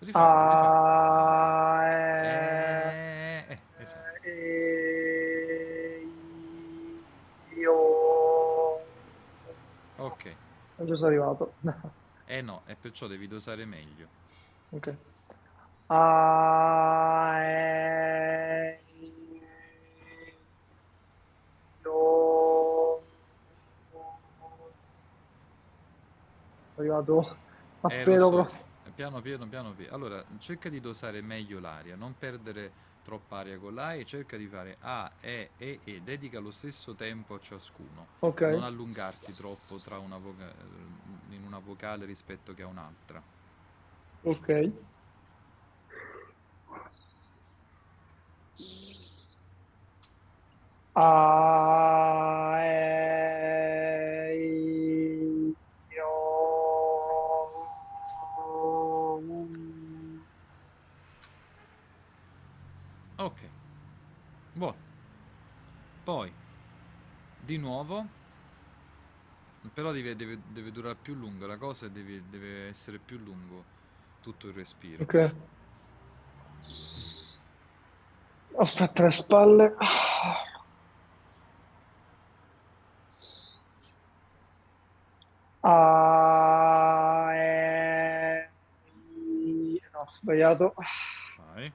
Rifallo, 0.00 0.46
rifallo. 0.48 0.80
A, 0.98 1.84
E, 2.20 2.58
Eh, 3.48 3.52
eh, 3.52 3.62
esatto. 3.76 4.18
E, 4.24 6.02
I, 7.50 7.66
O. 7.66 8.80
Ok. 9.96 10.24
Non 10.76 10.86
ci 10.88 10.94
sono 10.96 11.08
arrivato. 11.08 11.56
Eh 12.24 12.42
no, 12.42 12.64
e 12.64 12.76
perciò 12.76 13.08
devi 13.08 13.26
dosare 13.26 13.64
meglio. 13.64 14.12
Ok. 14.70 14.88
A, 15.88 17.38
E, 17.42 18.84
arrivato 26.80 27.36
a 27.82 27.92
Eh, 27.92 28.18
so. 28.18 28.48
Piano 28.94 29.20
piano, 29.20 29.46
piano 29.46 29.72
piano. 29.72 29.94
Allora, 29.94 30.24
cerca 30.38 30.68
di 30.68 30.80
dosare 30.80 31.20
meglio 31.20 31.60
l'aria, 31.60 31.94
non 31.94 32.14
perdere 32.18 32.86
troppa 33.04 33.38
aria 33.38 33.58
con 33.58 33.74
l'A 33.74 33.94
e 33.94 34.04
cerca 34.04 34.36
di 34.36 34.46
fare 34.46 34.76
A, 34.80 35.10
E, 35.20 35.50
E, 35.56 35.80
E. 35.84 36.00
Dedica 36.02 36.40
lo 36.40 36.50
stesso 36.50 36.94
tempo 36.94 37.34
a 37.34 37.40
ciascuno. 37.40 38.06
Ok. 38.20 38.40
Non 38.40 38.64
allungarti 38.64 39.32
troppo 39.34 39.76
tra 39.76 39.98
una 39.98 40.18
voca- 40.18 40.52
in 41.30 41.44
una 41.44 41.58
vocale 41.58 42.04
rispetto 42.06 42.54
che 42.54 42.62
a 42.62 42.66
un'altra. 42.66 43.22
Ok. 44.22 44.70
A, 50.92 52.37
nuovo 67.58 68.06
però 69.72 69.92
deve, 69.92 70.16
deve, 70.16 70.38
deve 70.48 70.70
durare 70.72 70.96
più 71.00 71.14
lungo 71.14 71.46
la 71.46 71.56
cosa 71.56 71.88
deve, 71.88 72.22
deve, 72.28 72.68
essere 72.68 72.98
più 72.98 73.18
lungo 73.18 73.64
tutto 74.22 74.48
il 74.48 74.54
respiro. 74.54 75.02
Ok. 75.02 75.34
Aspetta 78.56 79.02
le 79.04 79.10
spalle. 79.10 79.76
Ah, 85.60 87.34
eh... 87.34 88.50
no, 89.92 89.98
ho 89.98 90.08
sbagliato. 90.20 90.74
Vai. 91.54 91.72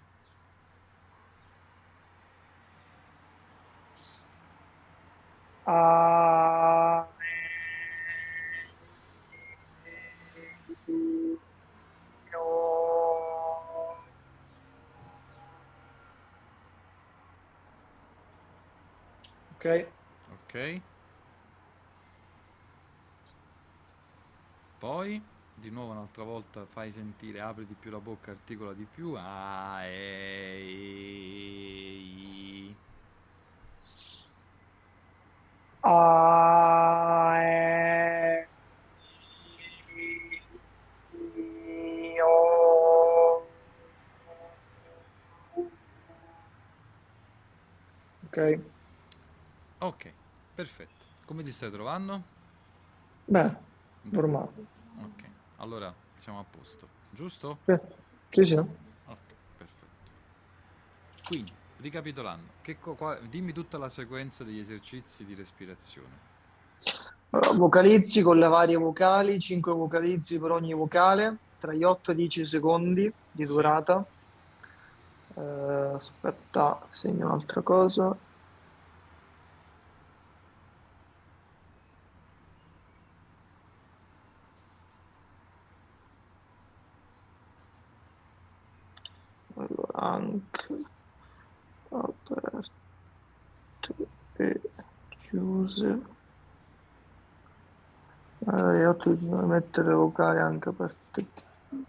Un'altra 26.14 26.24
volta 26.24 26.66
fai 26.68 26.92
sentire, 26.92 27.40
apri 27.42 27.66
di 27.66 27.74
più 27.74 27.90
la 27.90 28.00
bocca, 28.00 28.32
articola 28.32 28.74
di 28.74 28.86
più. 28.86 29.16
A, 29.18 29.84
E, 29.84 30.62
I. 31.98 32.76
A, 35.84 37.36
E. 37.42 38.48
Ok, 48.26 48.38
Ok, 49.80 50.12
perfetto. 50.56 51.06
Come 51.26 51.44
ti 51.44 51.52
stai 51.52 51.72
trovando? 51.72 52.24
beh, 53.28 53.52
normale. 54.12 54.68
Ok, 55.02 55.24
allora 55.58 55.94
siamo 56.24 56.40
a 56.40 56.46
posto, 56.46 56.88
giusto? 57.10 57.60
Sì, 57.66 57.76
sì, 58.30 58.46
sì. 58.46 58.56
Ok, 58.56 59.36
perfetto. 59.58 60.12
Quindi, 61.28 61.52
ricapitolando, 61.82 62.54
che 62.62 62.80
co- 62.80 62.96
qua- 62.96 63.20
dimmi 63.20 63.52
tutta 63.52 63.78
la 63.78 63.90
sequenza 63.90 64.46
degli 64.46 64.60
esercizi 64.60 65.26
di 65.26 65.34
respirazione. 65.34 66.32
Allora, 67.32 67.52
vocalizzi 67.58 68.22
con 68.22 68.38
le 68.38 68.48
varie 68.48 68.78
vocali, 68.78 69.38
5 69.38 69.74
vocalizzi 69.74 70.40
per 70.40 70.52
ogni 70.52 70.74
vocale, 70.74 71.40
tra 71.60 71.74
gli 71.74 71.84
8 71.84 72.12
e 72.12 72.14
i 72.14 72.18
10 72.18 72.46
secondi 72.46 73.14
di 73.30 73.44
Sì. 73.44 73.52
durata. 73.52 74.08
Eh, 75.36 75.42
aspetta, 75.42 76.88
segno 76.90 77.26
un'altra 77.26 77.62
cosa. 77.64 78.18
Allora, 89.56 90.00
anche 90.00 90.82
aperte 91.90 92.72
e 94.34 94.62
chiuse. 95.10 96.02
Devo 99.04 99.46
mettere 99.46 99.94
vocali 99.94 100.40
anche 100.40 100.70
aperte 100.70 101.22
e 101.22 101.26
chiuse. 101.34 101.86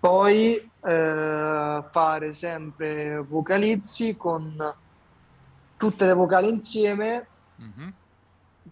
Poi 0.00 0.70
eh, 0.82 1.84
fare 1.90 2.32
sempre 2.32 3.18
vocalizzi 3.18 4.16
con 4.16 4.74
tutte 5.76 6.06
le 6.06 6.12
vocali 6.12 6.48
insieme, 6.48 7.26
Mhm. 7.56 7.92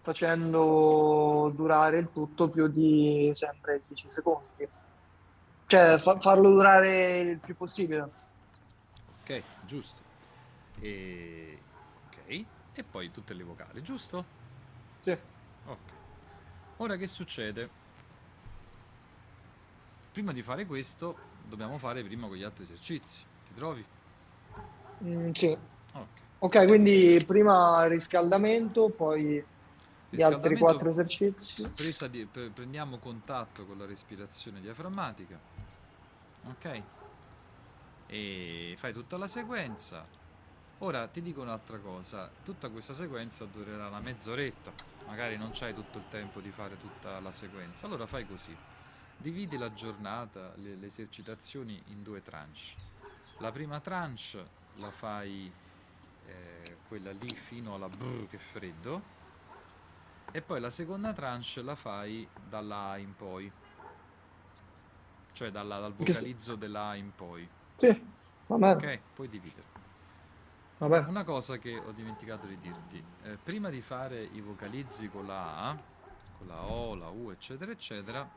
facendo 0.01 1.51
durare 1.53 1.97
il 1.97 2.09
tutto 2.13 2.49
più 2.49 2.67
di 2.67 3.31
sempre 3.33 3.81
10 3.87 4.07
secondi. 4.09 4.67
Cioè, 5.67 5.97
fa- 5.97 6.19
farlo 6.19 6.49
durare 6.51 7.17
il 7.19 7.39
più 7.39 7.55
possibile. 7.57 8.09
Ok, 9.21 9.43
giusto. 9.65 10.01
E... 10.79 11.59
Ok, 12.07 12.45
e 12.77 12.83
poi 12.83 13.09
tutte 13.09 13.33
le 13.33 13.43
vocali, 13.43 13.81
giusto? 13.81 14.23
Sì. 15.03 15.17
Ok. 15.65 15.77
Ora 16.77 16.95
che 16.95 17.07
succede? 17.07 17.67
Prima 20.11 20.31
di 20.31 20.43
fare 20.43 20.67
questo, 20.67 21.17
dobbiamo 21.47 21.79
fare 21.79 22.03
prima 22.03 22.27
quegli 22.27 22.43
altri 22.43 22.63
esercizi. 22.63 23.25
Ti 23.47 23.53
trovi? 23.55 23.83
Mm, 25.03 25.31
sì. 25.31 25.57
Ok. 25.93 26.07
Ok, 26.39 26.67
quindi 26.67 27.23
prima 27.25 27.85
riscaldamento, 27.87 28.89
poi 28.89 29.43
gli 30.09 30.21
altri 30.21 30.55
quattro 30.55 30.91
esercizi. 30.91 31.67
di- 32.07 32.27
pre- 32.27 32.49
prendiamo 32.49 32.99
contatto 32.99 33.65
con 33.65 33.79
la 33.79 33.87
respirazione 33.87 34.61
diaframmatica. 34.61 35.39
Ok? 36.45 36.81
E 38.05 38.75
fai 38.77 38.93
tutta 38.93 39.17
la 39.17 39.25
sequenza. 39.25 40.25
Ora 40.79 41.07
ti 41.07 41.21
dico 41.21 41.41
un'altra 41.41 41.79
cosa, 41.79 42.35
tutta 42.41 42.69
questa 42.69 42.93
sequenza 42.93 43.45
durerà 43.45 43.87
una 43.87 43.99
mezz'oretta, 43.99 44.75
magari 45.03 45.35
non 45.37 45.49
c'hai 45.51 45.73
tutto 45.73 45.97
il 45.97 46.07
tempo 46.07 46.39
di 46.41 46.51
fare 46.51 46.77
tutta 46.77 47.19
la 47.19 47.31
sequenza, 47.31 47.87
allora 47.87 48.05
fai 48.05 48.25
così, 48.25 48.59
dividi 49.15 49.57
la 49.57 49.73
giornata, 49.73 50.55
le, 50.57 50.75
le 50.75 50.85
esercitazioni 50.85 51.91
in 51.91 52.03
due 52.03 52.21
tranche. 52.21 52.77
La 53.37 53.51
prima 53.51 53.79
tranche 53.81 54.51
la 54.73 54.91
fai 54.91 55.55
eh, 56.19 56.79
quella 56.83 57.11
lì 57.11 57.33
fino 57.35 57.73
alla 57.75 57.89
brr 57.89 58.27
che 58.27 58.37
freddo. 58.39 59.09
E 60.31 60.41
poi 60.41 60.61
la 60.61 60.69
seconda 60.69 61.11
tranche 61.11 61.61
la 61.61 61.75
fai 61.75 62.31
dalla 62.33 62.91
A 62.91 62.97
in 62.97 63.13
poi, 63.13 63.53
cioè 65.31 65.51
dalla- 65.51 65.79
dal 65.79 65.95
vocalizzo 65.95 66.55
della 66.57 66.87
A 66.89 66.95
in 66.97 67.15
poi, 67.15 67.49
Sì, 67.79 67.87
va 68.47 68.57
bene, 68.57 68.89
ok? 68.89 69.03
Puoi 69.13 69.27
dividere. 69.29 69.71
Va 70.77 70.87
bene. 70.87 71.07
Una 71.07 71.23
cosa 71.23 71.57
che 71.57 71.77
ho 71.77 71.91
dimenticato 71.91 72.45
di 72.45 72.57
dirti, 72.59 73.03
eh, 73.23 73.37
prima 73.37 73.69
di 73.69 73.81
fare 73.81 74.21
i 74.21 74.41
vocalizzi 74.41 75.09
con 75.09 75.25
la 75.25 75.69
A, 75.69 75.77
con 76.37 76.47
la 76.47 76.63
O, 76.65 76.95
la 76.95 77.09
U, 77.09 77.31
eccetera, 77.31 77.71
eccetera, 77.71 78.29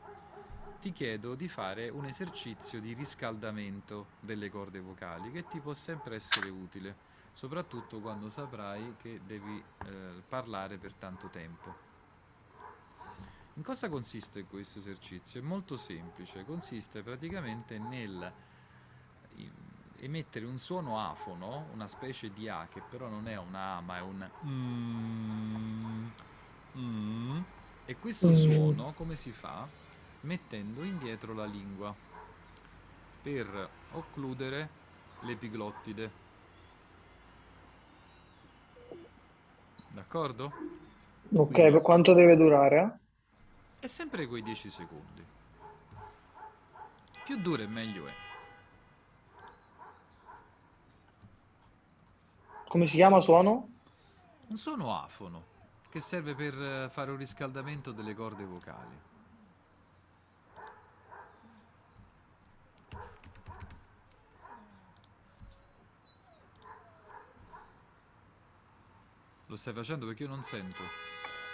ti 0.79 0.91
chiedo 0.91 1.35
di 1.35 1.47
fare 1.47 1.89
un 1.89 2.05
esercizio 2.05 2.81
di 2.81 2.93
riscaldamento 2.93 4.07
delle 4.19 4.49
corde 4.49 4.79
vocali 4.79 5.31
che 5.31 5.47
ti 5.47 5.59
può 5.59 5.73
sempre 5.73 6.15
essere 6.15 6.49
utile, 6.49 6.95
soprattutto 7.31 7.99
quando 7.99 8.29
saprai 8.29 8.95
che 8.97 9.21
devi 9.23 9.63
eh, 9.85 10.23
parlare 10.27 10.77
per 10.77 10.93
tanto 10.93 11.27
tempo. 11.27 11.89
In 13.55 13.63
cosa 13.63 13.89
consiste 13.89 14.45
questo 14.45 14.79
esercizio? 14.79 15.39
È 15.39 15.43
molto 15.43 15.77
semplice, 15.77 16.43
consiste 16.45 17.03
praticamente 17.03 17.77
nel 17.77 18.33
emettere 20.03 20.45
un 20.45 20.57
suono 20.57 20.99
afono, 20.99 21.67
una 21.73 21.87
specie 21.87 22.31
di 22.33 22.49
A 22.49 22.67
che 22.69 22.81
però 22.81 23.07
non 23.07 23.27
è 23.27 23.37
una 23.37 23.77
A 23.77 23.81
ma 23.81 23.97
è 23.97 24.01
un 24.01 24.29
mm, 24.45 26.07
mm. 26.77 27.39
e 27.85 27.95
questo 27.99 28.31
Mm. 28.31 28.31
suono 28.31 28.93
come 28.93 29.15
si 29.15 29.31
fa? 29.31 29.67
Mettendo 30.21 30.83
indietro 30.83 31.33
la 31.33 31.45
lingua 31.45 31.95
per 33.21 33.69
occludere 33.91 34.69
l'epiglottide. 35.21 36.11
D'accordo? 39.93 40.51
Ok, 41.35 41.51
Quindi- 41.51 41.71
per 41.71 41.81
quanto 41.81 42.13
deve 42.13 42.35
durare? 42.37 42.99
È 43.79 43.87
sempre 43.87 44.27
quei 44.27 44.41
10 44.41 44.69
secondi. 44.69 45.25
Più 47.23 47.37
dura 47.37 47.63
e 47.63 47.67
meglio 47.67 48.07
è. 48.07 48.13
Come 52.71 52.85
si 52.85 52.95
chiama 52.95 53.19
suono? 53.19 53.67
Un 54.47 54.55
suono 54.55 54.97
afono 54.97 55.43
che 55.89 55.99
serve 55.99 56.35
per 56.35 56.53
eh, 56.53 56.87
fare 56.89 57.11
un 57.11 57.17
riscaldamento 57.17 57.91
delle 57.91 58.15
corde 58.15 58.45
vocali. 58.45 58.97
Lo 69.47 69.55
stai 69.57 69.73
facendo 69.73 70.05
perché 70.05 70.23
io 70.23 70.29
non 70.29 70.41
sento. 70.41 70.81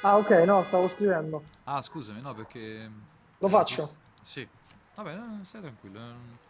Ah, 0.04 0.18
ok, 0.18 0.30
no, 0.46 0.64
stavo 0.66 0.88
scrivendo. 0.88 1.42
Ah, 1.64 1.82
scusami, 1.82 2.22
no, 2.22 2.36
perché... 2.36 2.92
Lo 3.40 3.48
eh, 3.48 3.50
faccio? 3.50 3.90
Sì. 4.22 4.48
Vabbè, 4.94 5.20
stai 5.42 5.62
tranquillo. 5.62 6.47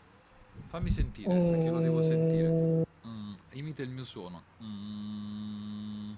Fammi 0.66 0.90
sentire, 0.90 1.34
perché 1.34 1.70
lo 1.70 1.80
devo 1.80 2.02
sentire. 2.02 2.86
Mm, 3.06 3.34
imita 3.54 3.84
il 3.84 3.90
mio 3.90 4.04
suono. 4.04 4.42
Mm. 4.64 6.14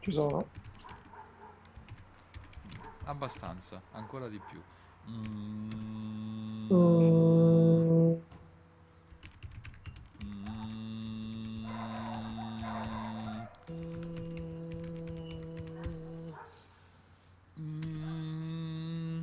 Ci 0.00 0.12
sono. 0.12 0.46
abbastanza, 3.04 3.80
ancora 3.92 4.28
di 4.28 4.40
più. 4.48 4.60
Mm, 5.08 5.91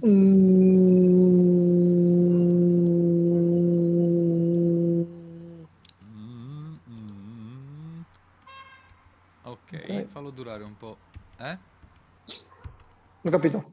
mm, 0.05 1.89
Mm. 6.01 6.05
mm. 6.05 6.09
Mm, 6.09 6.77
mm. 6.89 8.01
Ok, 9.43 10.05
fallo 10.11 10.29
durare 10.31 10.63
un 10.63 10.77
po'. 10.77 10.97
Eh? 11.37 11.57
Ho 13.23 13.29
capito. 13.29 13.71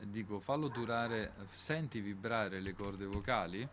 Dico, 0.00 0.40
fallo 0.40 0.68
durare. 0.68 1.32
Senti 1.50 2.00
vibrare 2.00 2.60
le 2.60 2.72
corde 2.74 3.04
vocali? 3.06 3.66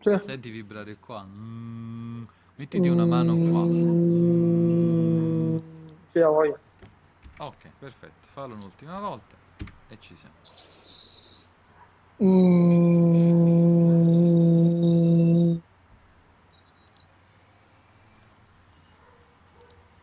Sì. 0.00 0.16
Senti 0.24 0.50
vibrare 0.50 0.96
qua. 0.96 1.22
Mm. 1.22 2.24
Mettiti 2.56 2.88
una 2.88 3.04
mano 3.04 3.36
qua. 3.36 3.64
Mm, 3.64 5.56
Sì, 6.12 6.18
ho 6.18 6.32
voglia. 6.32 6.58
Ok, 7.38 7.68
perfetto. 7.78 8.28
Fallo 8.32 8.54
un'ultima 8.54 8.98
volta 9.00 9.36
e 9.90 9.98
ci 9.98 10.14
siamo. 10.16 10.34
Mm, 12.22 12.80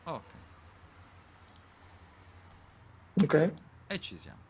Ok, 0.06 0.34
Ok. 3.22 3.54
e 3.88 4.00
ci 4.00 4.18
siamo. 4.18 4.42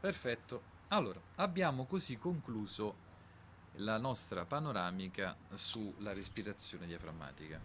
Perfetto. 0.00 0.62
Allora, 0.88 1.20
abbiamo 1.36 1.86
così 1.86 2.16
concluso 2.16 2.96
la 3.72 3.98
nostra 3.98 4.46
panoramica 4.46 5.36
sulla 5.54 6.12
respirazione 6.12 6.86
diaframmatica. 6.86 7.60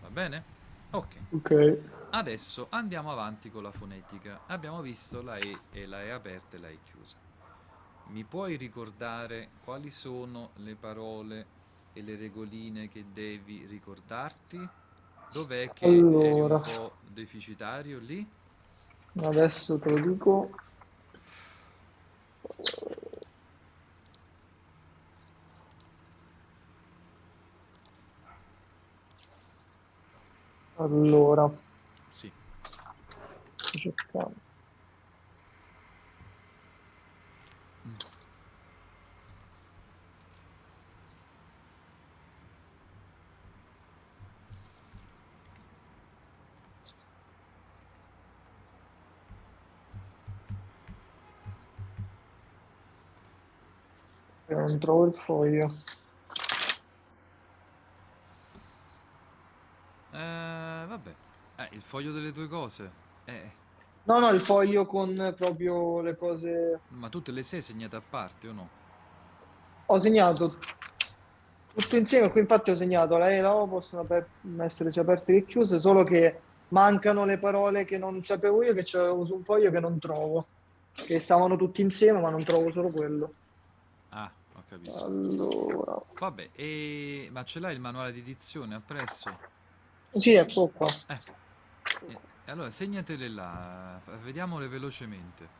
Va 0.00 0.10
bene? 0.10 0.44
Ok. 0.92 1.16
Ok. 1.32 1.50
Adesso 2.10 2.68
andiamo 2.70 3.10
avanti 3.10 3.50
con 3.50 3.62
la 3.62 3.72
fonetica. 3.72 4.42
Abbiamo 4.46 4.80
visto 4.82 5.22
la 5.22 5.38
E 5.38 5.66
e 5.70 5.86
la 5.86 6.02
E 6.02 6.10
aperta 6.10 6.56
e 6.56 6.60
la 6.60 6.68
E 6.68 6.80
chiusa. 6.82 7.16
Mi 8.04 8.24
puoi 8.24 8.56
ricordare 8.56 9.52
quali 9.58 9.90
sono 9.90 10.52
le 10.56 10.76
parole 10.76 11.46
e 11.92 12.02
le 12.02 12.16
regoline 12.16 12.88
che 12.88 13.12
devi 13.12 13.66
ricordarti? 13.66 14.70
Dov'è 15.26 15.72
che 15.72 16.10
eri 16.12 16.40
Allora. 16.40 16.56
un 16.56 16.60
po' 16.60 16.98
deficitario 17.00 17.98
lì? 17.98 18.30
Adesso 19.22 19.78
te 19.78 19.88
lo 19.88 19.98
dico. 20.10 20.50
Allora, 30.82 31.50
Sì. 32.08 32.32
cercando. 33.54 34.34
Non 54.48 54.78
trovo 54.78 55.06
il 55.06 55.14
foglio. 55.14 55.68
Eh, 60.10 60.84
vabbè. 60.86 61.16
Eh, 61.56 61.68
il 61.72 61.81
foglio 61.92 62.10
delle 62.12 62.32
tue 62.32 62.48
cose. 62.48 62.90
Eh, 63.24 63.52
No, 64.04 64.18
no, 64.20 64.28
il 64.30 64.40
foglio 64.40 64.86
con 64.86 65.34
proprio 65.36 66.00
le 66.02 66.16
cose. 66.16 66.82
ma 66.90 67.08
tutte 67.08 67.32
le 67.32 67.42
sei 67.42 67.60
segnate 67.60 67.96
a 67.96 68.02
parte 68.02 68.46
o 68.46 68.52
no? 68.52 68.68
Ho 69.86 69.98
segnato 70.00 70.48
tutto 71.74 71.96
insieme, 71.96 72.30
qui 72.30 72.40
infatti 72.40 72.70
ho 72.70 72.74
segnato 72.76 73.16
la 73.16 73.30
E 73.30 73.36
e 73.36 73.40
la 73.40 73.54
O 73.56 73.66
possono 73.68 74.02
aper- 74.02 74.30
essere 74.60 74.90
sia 74.90 75.02
aperte 75.02 75.32
che 75.32 75.44
chiuse, 75.46 75.78
solo 75.78 76.04
che 76.04 76.44
mancano 76.68 77.24
le 77.24 77.38
parole 77.38 77.84
che 77.84 77.98
non 77.98 78.22
sapevo 78.22 78.62
io, 78.62 78.74
che 78.74 78.82
c'avevo 78.84 79.24
su 79.24 79.34
un 79.36 79.44
foglio 79.44 79.70
che 79.70 79.80
non 79.80 79.98
trovo, 79.98 80.50
che 80.92 81.18
stavano 81.18 81.56
tutti 81.56 81.80
insieme, 81.80 82.20
ma 82.20 82.30
non 82.30 82.44
trovo 82.44 82.70
solo 82.70 82.90
quello. 82.90 83.36
Ah, 84.10 84.32
ho 84.54 84.62
capito. 84.68 85.04
Allora, 85.04 85.98
Vabbè, 86.18 86.52
e... 86.54 87.28
ma 87.32 87.44
ce 87.44 87.60
l'hai 87.60 87.74
il 87.74 87.80
manuale 87.80 88.12
di 88.12 88.22
dizione 88.22 88.74
appresso? 88.74 89.38
sì, 90.18 90.34
ecco 90.34 90.68
qua. 90.70 90.88
Eh, 91.08 91.18
e- 92.06 92.20
e 92.44 92.50
allora 92.50 92.70
segnatele 92.70 93.28
là, 93.28 94.00
vediamole 94.22 94.68
velocemente. 94.68 95.50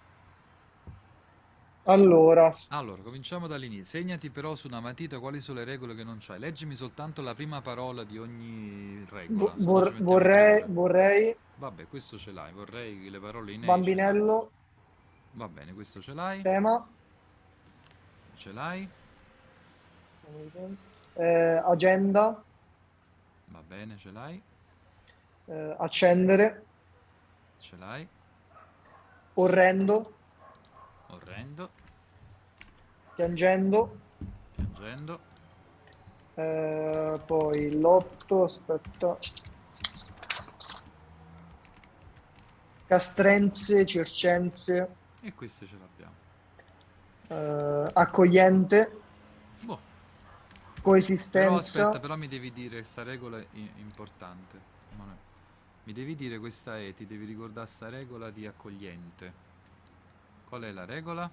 Allora, 1.84 2.52
Allora, 2.70 3.02
cominciamo 3.02 3.46
dall'inizio. 3.46 4.00
Segnati 4.00 4.30
però 4.30 4.56
su 4.56 4.66
una 4.66 4.80
matita 4.80 5.20
quali 5.20 5.38
sono 5.38 5.58
le 5.60 5.64
regole 5.64 5.94
che 5.94 6.02
non 6.02 6.16
c'hai. 6.18 6.40
Leggimi 6.40 6.74
soltanto 6.74 7.22
la 7.22 7.34
prima 7.34 7.60
parola 7.60 8.02
di 8.02 8.18
ogni 8.18 9.04
regola. 9.08 9.56
vor- 9.68 9.94
vorrei, 9.98 10.64
vorrei, 10.68 11.34
Vabbè, 11.54 11.86
questo 11.86 12.18
ce 12.18 12.30
l'hai. 12.32 12.52
Vorrei 12.52 13.08
le 13.08 13.18
parole 13.20 13.52
in 13.52 13.64
bambinello, 13.66 14.52
Va 15.34 15.48
bene, 15.48 15.72
questo 15.74 16.00
ce 16.00 16.14
l'hai. 16.14 16.44
tema, 16.44 16.88
Ce 18.34 18.52
l'hai. 18.52 18.88
eh, 21.16 21.60
agenda, 21.64 22.44
Va 23.56 23.62
bene, 23.62 23.96
ce 23.98 24.10
l'hai. 24.10 24.42
Eh, 25.46 25.76
accendere, 25.78 26.64
Ce 27.58 27.76
l'hai. 27.76 28.06
orrendo, 29.34 30.12
Orrendo. 31.10 31.70
piangendo, 33.16 33.98
Piangendo. 34.54 35.20
eh, 36.34 37.20
poi 37.26 37.78
l'otto, 37.78 38.44
aspetta, 38.44 39.18
castrenze, 42.86 43.84
circenze, 43.86 44.88
E 45.22 45.32
queste 45.34 45.66
ce 45.66 45.76
l'abbiamo. 45.78 46.14
eh, 47.28 47.90
accogliente, 47.94 48.90
Boh. 49.64 49.78
Però 51.36 51.56
coesistenza, 51.56 51.56
aspetta, 51.56 52.00
però 52.00 52.16
mi 52.16 52.28
devi 52.28 52.52
dire 52.52 52.82
sta 52.84 53.02
regola 53.02 53.38
è 53.38 53.46
importante. 53.76 54.58
Emanuele. 54.92 55.31
Mi 55.84 55.92
devi 55.92 56.16
dire 56.16 56.38
questa 56.40 56.76
è, 56.80 56.92
ti 56.92 57.06
devi 57.06 57.24
ricordare 57.24 57.68
sta 57.68 57.88
regola 57.88 58.30
di 58.32 58.46
accogliente. 58.46 59.32
Qual 60.44 60.62
è 60.62 60.70
la 60.72 60.84
regola? 60.84 61.28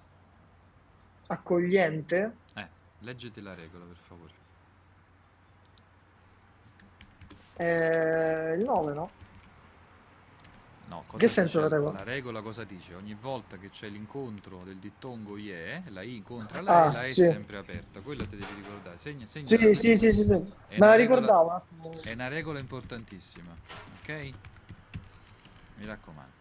accogliente, 1.27 2.33
Eh, 2.53 2.69
leggiti 2.99 3.41
la 3.41 3.55
regola 3.55 3.85
per 3.85 3.97
favore. 3.97 4.33
eh, 7.57 8.55
il 8.57 8.63
9, 8.63 8.93
no? 8.93 9.09
No, 10.89 11.03
cosa 11.07 11.17
Che 11.23 11.27
senso 11.27 11.61
la 11.61 11.67
regola? 11.67 11.97
La 11.99 12.03
regola 12.03 12.41
cosa 12.41 12.63
dice? 12.63 12.95
Ogni 12.95 13.13
volta 13.13 13.57
che 13.57 13.69
c'è 13.69 13.87
l'incontro 13.89 14.63
del 14.63 14.77
dittongo 14.77 15.37
IE, 15.37 15.83
la 15.89 16.01
I 16.01 16.15
incontra 16.17 16.61
la 16.61 16.71
E, 16.71 16.87
Ah, 16.87 16.91
la 16.91 17.05
E 17.05 17.11
sì. 17.11 17.21
è 17.21 17.25
sempre 17.25 17.57
aperta. 17.57 18.01
Quella 18.01 18.23
ti 18.25 18.35
devi 18.35 18.55
ricordare. 18.55 18.97
Segna, 18.97 19.27
segna 19.27 19.55
Sì, 19.55 19.75
sì, 19.75 19.97
sì, 19.97 20.11
sì, 20.11 20.23
sì. 20.23 20.31
Me 20.31 20.53
la 20.77 20.95
regola- 20.95 21.19
ricordavo 21.19 21.49
attimo. 21.51 21.95
È 22.01 22.11
una 22.11 22.27
regola 22.27 22.57
importantissima, 22.59 23.55
ok? 23.99 24.31
Mi 25.77 25.85
raccomando. 25.85 26.33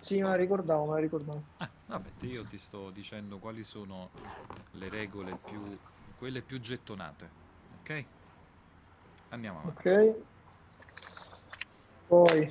Sì, 0.00 0.20
me 0.20 0.28
la 0.28 0.34
ricordavo, 0.36 0.86
me 0.86 0.94
la 0.94 1.00
ricordavo. 1.00 1.42
Ah, 1.58 1.70
vabbè, 1.86 2.10
te- 2.18 2.26
io 2.26 2.44
ti 2.44 2.58
sto 2.58 2.90
dicendo 2.90 3.38
quali 3.38 3.62
sono 3.64 4.10
le 4.72 4.88
regole 4.88 5.34
più, 5.34 5.78
quelle 6.16 6.42
più 6.42 6.58
gettonate, 6.60 7.30
ok? 7.80 8.04
Andiamo 9.30 9.60
avanti. 9.60 9.88
Ok. 9.88 10.14
Poi 12.08 12.48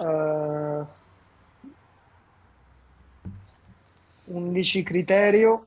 eh, 0.00 0.84
11 4.26 4.82
criterio, 4.82 5.66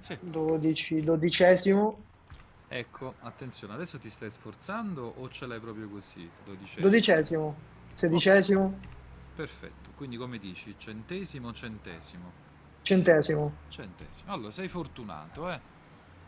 Sì, 0.00 0.18
12 0.20 1.00
dodicesimo, 1.02 2.08
ecco, 2.68 3.14
attenzione, 3.20 3.74
adesso 3.74 3.98
ti 3.98 4.08
stai 4.10 4.30
sforzando 4.30 5.04
o 5.06 5.28
ce 5.28 5.46
l'hai 5.46 5.60
proprio 5.60 5.88
così? 5.88 6.30
Dodicesimo? 6.44 7.16
dodicesimo, 7.16 7.54
sedicesimo, 7.94 8.80
Perfetto, 9.34 9.92
quindi 9.94 10.18
come 10.18 10.38
dici, 10.38 10.74
centesimo, 10.78 11.54
centesimo, 11.54 12.34
centesimo. 12.82 13.52
centesimo. 13.68 14.32
Allora, 14.32 14.50
sei 14.50 14.68
fortunato, 14.68 15.50
eh? 15.50 15.60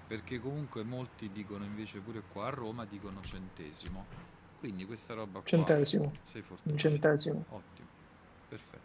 Perché 0.07 0.39
comunque 0.41 0.85
molti 0.85 1.31
dicono 1.31 1.65
invece 1.65 2.01
pure 2.03 2.25
qua 2.27 2.47
a 2.47 2.51
Roma 2.51 2.87
dicono 2.87 3.23
centesimo. 3.23 4.07
Quindi 4.61 4.85
questa 4.85 5.15
roba 5.15 5.41
qua 5.41 5.49
Centesimo. 5.49 6.13
sei 6.23 6.43
Un 6.43 6.47
fortunato. 6.47 6.79
centesimo. 6.79 7.45
Ottimo, 7.49 7.89
perfetto. 8.49 8.79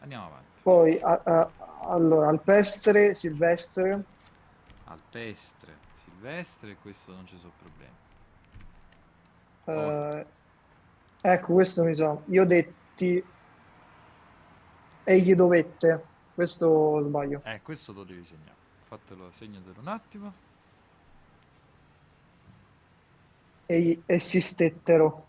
Andiamo 0.00 0.24
avanti. 0.26 0.60
Poi, 0.62 0.98
a- 1.00 1.20
a- 1.22 1.50
allora, 1.90 2.28
alpestre, 2.28 3.14
silvestre, 3.14 4.04
Alpestre, 4.84 5.74
silvestre, 5.92 6.74
questo 6.80 7.12
non 7.12 7.26
ci 7.26 7.36
sono 7.38 7.52
problemi. 7.58 7.92
eh, 9.66 10.26
ecco, 11.20 11.52
questo 11.52 11.84
mi 11.84 11.94
sa. 11.94 12.16
Io 12.28 12.46
detti, 12.46 13.22
egli 15.04 15.34
dovette, 15.34 16.02
questo 16.34 17.02
sbaglio. 17.06 17.42
Eh, 17.44 17.60
questo 17.60 17.92
lo 17.92 18.04
devi 18.04 18.24
segnare. 18.24 18.56
Fatelo, 18.86 19.30
segnatelo 19.30 19.78
un 19.80 19.88
attimo. 19.88 20.32
Egli 23.68 24.02
esistettero. 24.06 25.26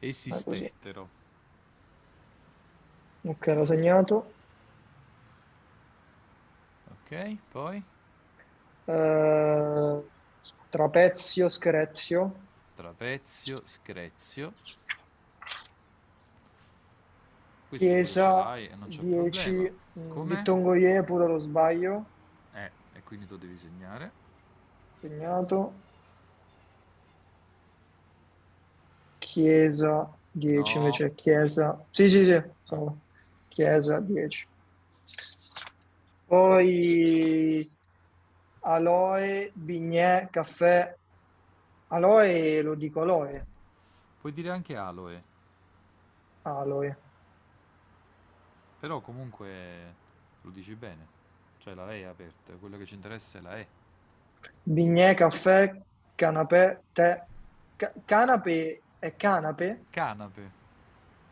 Esistettero. 0.00 1.08
Ok, 3.22 3.46
l'ho 3.48 3.66
segnato. 3.66 4.32
Ok, 6.90 7.36
poi 7.50 7.82
Eh, 8.86 10.02
trapezio, 10.70 11.48
screzio, 11.48 12.32
trapezio, 12.74 13.62
screzio. 13.66 14.52
Questo 17.68 17.86
chiesa, 17.86 18.28
lo 18.36 18.42
sai 18.42 18.66
e 18.68 18.74
non 18.76 18.88
c'è 18.88 19.00
10, 19.00 19.52
problema. 19.92 20.14
Come? 20.14 20.34
dittongo 20.36 20.74
ie, 20.74 21.04
pure 21.04 21.26
lo 21.26 21.38
sbaglio, 21.38 22.04
Eh, 22.52 22.70
e 22.92 23.02
quindi 23.02 23.26
tu 23.26 23.36
devi 23.36 23.56
segnare. 23.58 24.10
segnato. 25.00 25.72
Chiesa, 29.30 30.10
10 30.32 30.76
No. 30.76 30.78
invece 30.78 31.14
chiesa. 31.14 31.86
Sì, 31.92 32.08
sì, 32.08 32.24
sì, 32.24 32.42
sono 32.64 33.00
chiesa, 33.48 34.00
10. 34.00 34.48
Poi 36.26 37.70
aloe, 38.60 39.52
bignè, 39.54 40.28
caffè. 40.30 40.94
Aloe, 41.88 42.62
lo 42.62 42.74
dico 42.74 43.00
aloe, 43.02 43.46
Puoi 44.20 44.32
dire 44.32 44.50
anche 44.50 44.76
aloe, 44.76 45.22
aloe. 46.44 46.96
però 48.80 49.00
comunque 49.00 49.48
lo 50.42 50.50
dici 50.50 50.74
bene. 50.74 51.18
Cioè 51.58 51.74
la 51.74 51.92
E 51.92 52.00
è 52.00 52.04
aperta, 52.04 52.52
quello 52.58 52.78
che 52.78 52.86
ci 52.86 52.94
interessa 52.94 53.38
è 53.38 53.42
la 53.42 53.58
E. 53.58 53.66
Bignè, 54.62 55.14
caffè, 55.14 55.70
canapè, 56.14 56.80
tè. 56.92 57.22
Ca- 57.76 57.92
canape 58.04 58.82
è 59.00 59.16
canape? 59.16 59.86
Canape. 59.90 60.58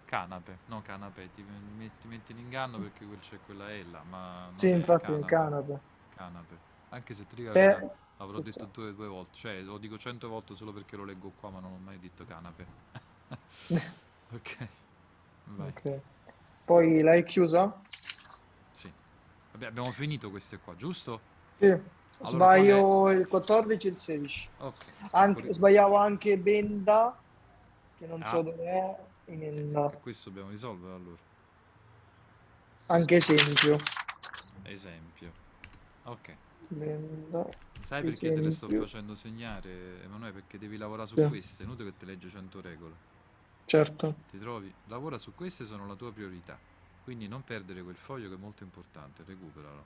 Canape, 0.06 0.56
no 0.66 0.80
canape, 0.80 1.28
ti 1.34 1.44
metti, 1.76 2.08
metti 2.08 2.32
in 2.32 2.38
inganno 2.38 2.78
perché 2.78 3.04
quel- 3.04 3.20
c'è 3.20 3.38
quella 3.44 3.70
E 3.70 3.84
là, 3.84 4.02
ma 4.08 4.50
Sì, 4.54 4.68
è 4.68 4.74
infatti 4.74 5.12
è 5.12 5.20
canape. 5.20 5.26
canape. 5.26 5.80
Canape. 6.16 6.58
Anche 6.88 7.12
se 7.14 7.26
ti 7.26 7.36
dico 7.36 7.52
verità, 7.52 7.94
l'avrò 8.16 8.38
sì, 8.38 8.42
detto 8.42 8.64
sì. 8.64 8.70
due, 8.72 8.94
due 8.94 9.06
volte, 9.06 9.36
cioè 9.36 9.60
lo 9.60 9.76
dico 9.76 9.98
cento 9.98 10.28
volte 10.28 10.54
solo 10.54 10.72
perché 10.72 10.96
lo 10.96 11.04
leggo 11.04 11.30
qua, 11.38 11.50
ma 11.50 11.60
non 11.60 11.72
ho 11.72 11.78
mai 11.78 11.98
detto 11.98 12.24
canape. 12.24 12.66
ok, 14.32 14.68
vai. 15.44 15.68
Ok. 15.68 16.00
Poi 16.64 17.02
l'hai 17.02 17.22
chiusa? 17.24 17.80
Sì. 18.70 18.90
Vabbè, 19.52 19.66
abbiamo 19.66 19.92
finito 19.92 20.30
queste 20.30 20.58
qua, 20.58 20.74
giusto? 20.74 21.20
Sì. 21.58 21.66
Allora, 22.20 22.30
Sbaglio 22.30 23.10
il 23.10 23.28
14 23.28 23.86
e 23.86 23.90
il 23.90 23.96
16. 23.96 24.48
Ok. 24.58 24.84
Anche- 25.12 25.52
sbagliavo 25.52 25.96
anche 25.96 26.38
Benda, 26.38 27.16
che 27.98 28.06
non 28.06 28.22
Ah. 28.22 28.28
so 28.30 28.42
dove 28.42 28.64
è, 28.64 28.96
in 29.26 29.42
il- 29.42 29.90
E 29.94 29.98
questo 30.00 30.28
dobbiamo 30.30 30.50
risolvere 30.50 30.94
allora. 30.94 31.16
anche 32.86 33.16
esempio. 33.16 33.76
Esempio. 34.62 35.32
Ok. 36.04 36.34
Benda. 36.68 37.46
Sai 37.80 38.02
perché 38.02 38.32
te 38.32 38.40
le 38.40 38.50
sto 38.50 38.68
facendo 38.68 39.14
segnare, 39.14 40.02
Emanuele? 40.04 40.32
Perché 40.32 40.58
devi 40.58 40.76
lavorare 40.76 41.06
su 41.08 41.14
Sì. 41.14 41.26
queste, 41.28 41.62
è 41.62 41.66
inutile 41.66 41.90
che 41.90 41.96
te 41.98 42.04
leggi 42.06 42.30
100 42.30 42.60
regole. 42.60 43.06
Certo. 43.66 44.14
Ti 44.30 44.38
trovi? 44.38 44.72
Lavora 44.86 45.18
su 45.18 45.34
queste, 45.34 45.64
sono 45.64 45.86
la 45.86 45.94
tua 45.94 46.12
priorità. 46.12 46.58
Quindi 47.04 47.28
non 47.28 47.42
perdere 47.42 47.82
quel 47.82 47.96
foglio 47.96 48.28
che 48.28 48.34
è 48.34 48.38
molto 48.38 48.62
importante, 48.64 49.22
recuperalo. 49.26 49.84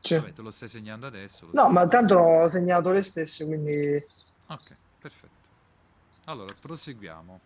Sì. 0.00 0.14
Vabbè, 0.14 0.32
te 0.32 0.42
lo 0.42 0.50
stai 0.50 0.68
segnando 0.68 1.06
adesso. 1.06 1.48
No, 1.52 1.70
ma 1.70 1.86
tanto 1.86 2.18
ho 2.18 2.48
segnato 2.48 2.90
le 2.92 3.02
stesse, 3.02 3.44
quindi 3.46 4.04
Ok, 4.46 4.76
perfetto. 4.98 5.43
Allora, 6.26 6.54
proseguiamo. 6.58 7.40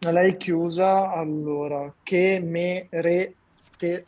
l'hai 0.00 0.36
chiusa. 0.36 1.12
Allora, 1.12 1.92
che, 2.02 2.40
me, 2.42 2.88
re, 2.90 3.34
te. 3.76 4.06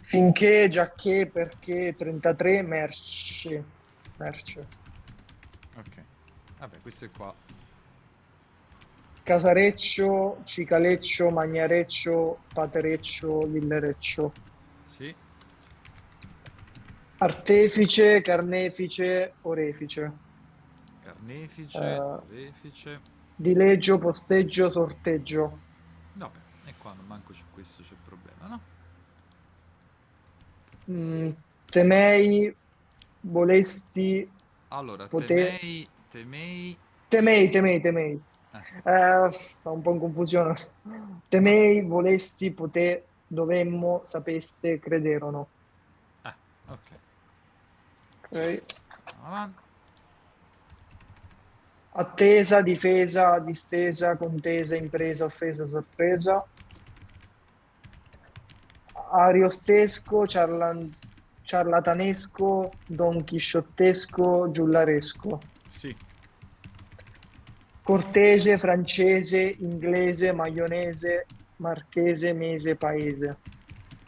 Finché, 0.00 0.68
giacché, 0.68 1.26
perché, 1.26 1.94
33, 1.96 2.62
merce. 2.62 3.64
Merce. 4.16 4.66
Ok. 5.76 6.02
Vabbè, 6.58 6.80
queste 6.80 7.10
qua. 7.10 7.34
Casareccio, 9.22 10.40
Cicaleccio, 10.44 11.30
Magnareccio, 11.30 12.38
Patereccio, 12.54 13.40
Villereccio. 13.40 14.32
Sì, 14.86 15.14
Artefice, 17.20 18.22
carnefice, 18.22 19.36
orefice. 19.42 20.12
carnefice, 21.02 21.80
Eh. 21.80 21.98
orefice. 22.28 23.00
Dileggio, 23.36 23.98
posteggio, 23.98 24.70
sorteggio. 24.70 25.62
Vabbè, 26.12 26.38
e 26.64 26.74
qua 26.76 26.92
non 26.92 27.06
manco 27.06 27.32
c'è 27.32 27.44
questo, 27.50 27.82
c'è 27.82 27.94
il 27.94 28.00
problema, 28.00 28.46
no? 28.46 28.60
Mm, 30.90 31.30
temei, 31.70 32.56
volesti, 33.20 34.32
Allora, 34.68 35.08
Pote- 35.08 35.58
temei, 35.58 35.86
temei... 36.08 36.78
temei, 37.08 37.50
temei, 37.50 37.80
temei. 37.80 38.14
Eh, 38.52 38.64
Eh, 38.84 39.30
fa 39.62 39.70
un 39.70 39.82
po' 39.82 39.92
in 39.92 39.98
confusione. 39.98 40.76
Temei, 41.28 41.82
volesti, 41.86 42.52
poté, 42.52 43.10
dovemmo, 43.26 44.02
sapeste, 44.06 44.78
crederono. 44.78 45.52
ah, 46.24 46.36
ok. 46.68 46.97
Ok. 48.30 48.36
Andiamo 48.36 49.26
avanti. 49.26 49.60
Attesa, 51.90 52.60
difesa, 52.62 53.38
distesa, 53.40 54.16
contesa, 54.16 54.76
impresa, 54.76 55.24
offesa, 55.24 55.66
sorpresa. 55.66 56.44
Ariostesco, 59.10 60.26
ciarlan- 60.26 60.90
ciarlatanesco, 61.42 62.72
donchisciottesco, 62.86 64.50
giullaresco. 64.50 65.40
Sì, 65.66 65.96
Cortese, 67.82 68.58
francese, 68.58 69.56
inglese, 69.60 70.30
maionese, 70.32 71.24
marchese, 71.56 72.34
mese, 72.34 72.74
paese. 72.76 73.38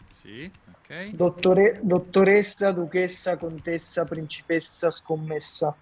sì, 0.07 0.49
ok. 0.91 1.15
Dottore- 1.15 1.79
dottoressa, 1.81 2.71
duchessa, 2.71 3.37
contessa, 3.37 4.03
principessa, 4.03 4.91
scommessa. 4.91 5.73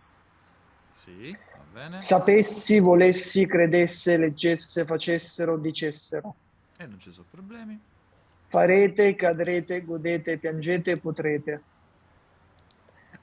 Sì, 0.91 1.31
va 1.31 1.63
bene. 1.73 1.99
Sapessi, 1.99 2.79
volessi, 2.79 3.45
credesse, 3.45 4.17
leggesse, 4.17 4.85
facessero, 4.85 5.57
dicessero. 5.57 6.35
E 6.77 6.85
non 6.85 6.99
ci 6.99 7.11
sono 7.11 7.27
problemi. 7.31 7.79
Farete, 8.47 9.15
cadrete, 9.15 9.83
godete, 9.83 10.37
piangete, 10.37 10.97
potrete. 10.97 11.63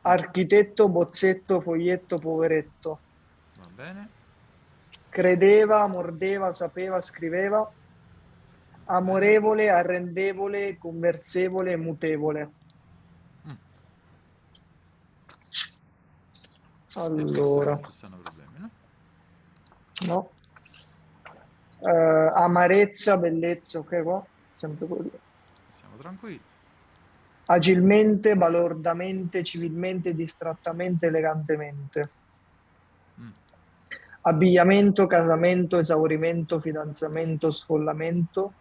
Architetto, 0.03 0.89
bozzetto, 0.89 1.61
foglietto, 1.61 2.19
poveretto. 2.19 3.01
Va 3.59 3.67
bene. 3.75 4.09
Credeva, 5.09 5.87
mordeva, 5.89 6.53
sapeva, 6.53 7.01
scriveva. 7.01 7.69
Amorevole, 8.89 9.69
arrendevole, 9.69 10.79
conversevole, 10.79 11.77
mutevole. 11.77 12.51
Mm. 13.47 13.51
E 13.51 13.57
Allora, 16.95 17.75
non 17.75 17.85
ci 17.85 17.91
stanno 17.91 18.17
problemi, 18.19 18.59
no? 18.59 18.71
no. 20.07 20.31
Eh, 21.81 22.33
amarezza, 22.35 23.19
bellezza, 23.19 23.81
ok 23.81 24.03
qua? 24.03 24.25
Sempre 24.53 24.87
quello. 24.87 25.11
Siamo 25.69 25.97
tranquilli. 25.97 26.41
Agilmente, 27.47 28.37
balordamente, 28.37 29.43
civilmente, 29.43 30.15
distrattamente, 30.15 31.07
elegantemente. 31.07 32.11
Mm. 33.21 33.31
Abbigliamento, 34.23 35.07
casamento, 35.07 35.79
esaurimento, 35.79 36.61
fidanzamento, 36.61 37.51
sfollamento. 37.51 38.53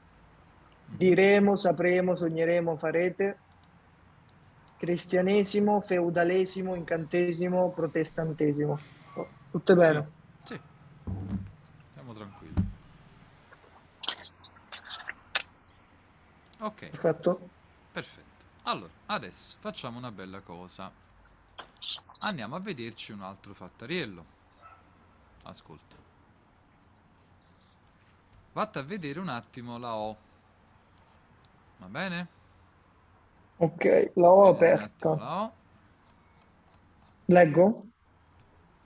Mhm. 0.87 0.97
Diremo, 0.97 1.55
sapremo, 1.55 2.15
sogneremo, 2.15 2.77
farete. 2.77 3.39
Cristianesimo, 4.77 5.81
feudalesimo, 5.81 6.75
incantesimo, 6.75 7.71
protestantesimo. 7.71 8.79
Oh, 9.15 9.27
Tutte 9.51 9.73
bene. 9.73 10.11
Sì, 10.43 10.53
sì. 10.53 10.61
Siamo 11.93 12.13
tranquilli. 12.13 12.73
Ok, 16.59 16.89
Perfetto. 16.89 17.49
perfetto. 17.91 18.23
Allora, 18.63 18.91
adesso 19.07 19.55
facciamo 19.59 19.97
una 19.97 20.11
bella 20.11 20.39
cosa. 20.39 20.91
Andiamo 22.19 22.55
a 22.55 22.59
vederci 22.59 23.11
un 23.11 23.21
altro 23.21 23.53
fattariello. 23.53 24.23
Ascolta. 25.43 25.95
Vatti 28.53 28.77
a 28.77 28.81
vedere 28.83 29.19
un 29.19 29.29
attimo 29.29 29.77
la 29.77 29.95
O. 29.95 30.17
Va 31.79 31.87
bene? 31.87 32.27
Ok, 33.57 34.11
la 34.15 34.31
un 34.31 34.79
attimo 34.81 35.15
aperta. 35.15 35.17
la 35.17 35.43
O. 35.43 35.53
Leggo? 37.27 37.65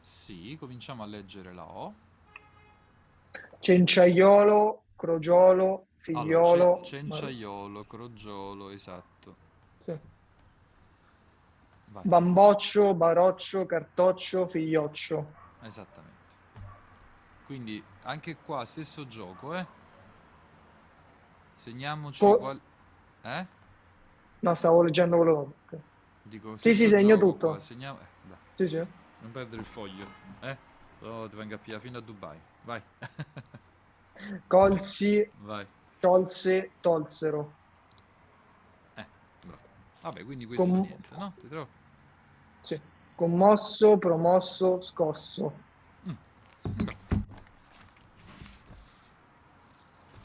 Sì, 0.01 0.57
cominciamo 0.59 1.03
a 1.03 1.05
leggere 1.05 1.53
la 1.53 1.65
O. 1.65 1.93
Cenciaiolo, 3.61 4.85
crogiolo, 4.95 5.87
Allora, 6.11 6.37
figliolo. 6.37 6.79
ce- 6.81 6.83
cenciaiolo, 6.83 7.83
crogiolo, 7.85 8.69
esatto. 8.69 9.35
Sì. 9.85 9.99
Bamboccio, 12.03 12.93
baroccio, 12.95 13.65
cartoccio, 13.65 14.47
figlioccio. 14.47 15.35
esattamente. 15.61 16.17
Quindi 17.45 17.83
anche 18.03 18.35
qua 18.37 18.63
stesso 18.65 19.07
gioco, 19.07 19.55
eh? 19.55 19.65
Segniamoci 21.55 22.21
Co- 22.21 22.37
qual... 22.37 22.59
Eh? 23.23 23.45
No, 24.41 24.53
stavo 24.55 24.81
leggendo 24.83 25.17
quello. 25.17 25.53
Dico, 26.23 26.55
Sì, 26.57 26.73
sì, 26.73 26.87
segno 26.87 27.17
gioco 27.17 27.31
tutto. 27.31 27.47
qua, 27.49 27.59
segniamo... 27.59 27.99
eh, 27.99 28.35
Sì, 28.55 28.67
sì. 28.67 28.77
non 28.77 29.31
perdere 29.31 29.61
il 29.61 29.65
foglio, 29.67 30.05
eh? 30.41 30.57
Oh, 31.01 31.27
ti 31.29 31.35
venga 31.35 31.55
a 31.55 31.57
pigliare 31.57 31.81
fino 31.81 31.97
a 31.97 32.01
Dubai. 32.01 32.37
Vai, 32.63 32.81
Colsi, 34.47 35.29
vai. 35.37 35.65
sciolse, 35.97 36.71
tolsero. 36.81 37.53
Eh, 38.95 39.05
bravo. 39.45 39.61
Vabbè, 40.01 40.23
quindi 40.23 40.45
questo 40.45 40.65
Com- 40.65 40.79
niente, 40.81 41.15
no? 41.15 41.33
Ti 41.39 41.47
trovo? 41.47 41.67
Sì. 42.61 42.79
Commosso, 43.15 43.97
promosso, 43.97 44.81
scosso. 44.81 45.51
Bravo. 46.63 46.97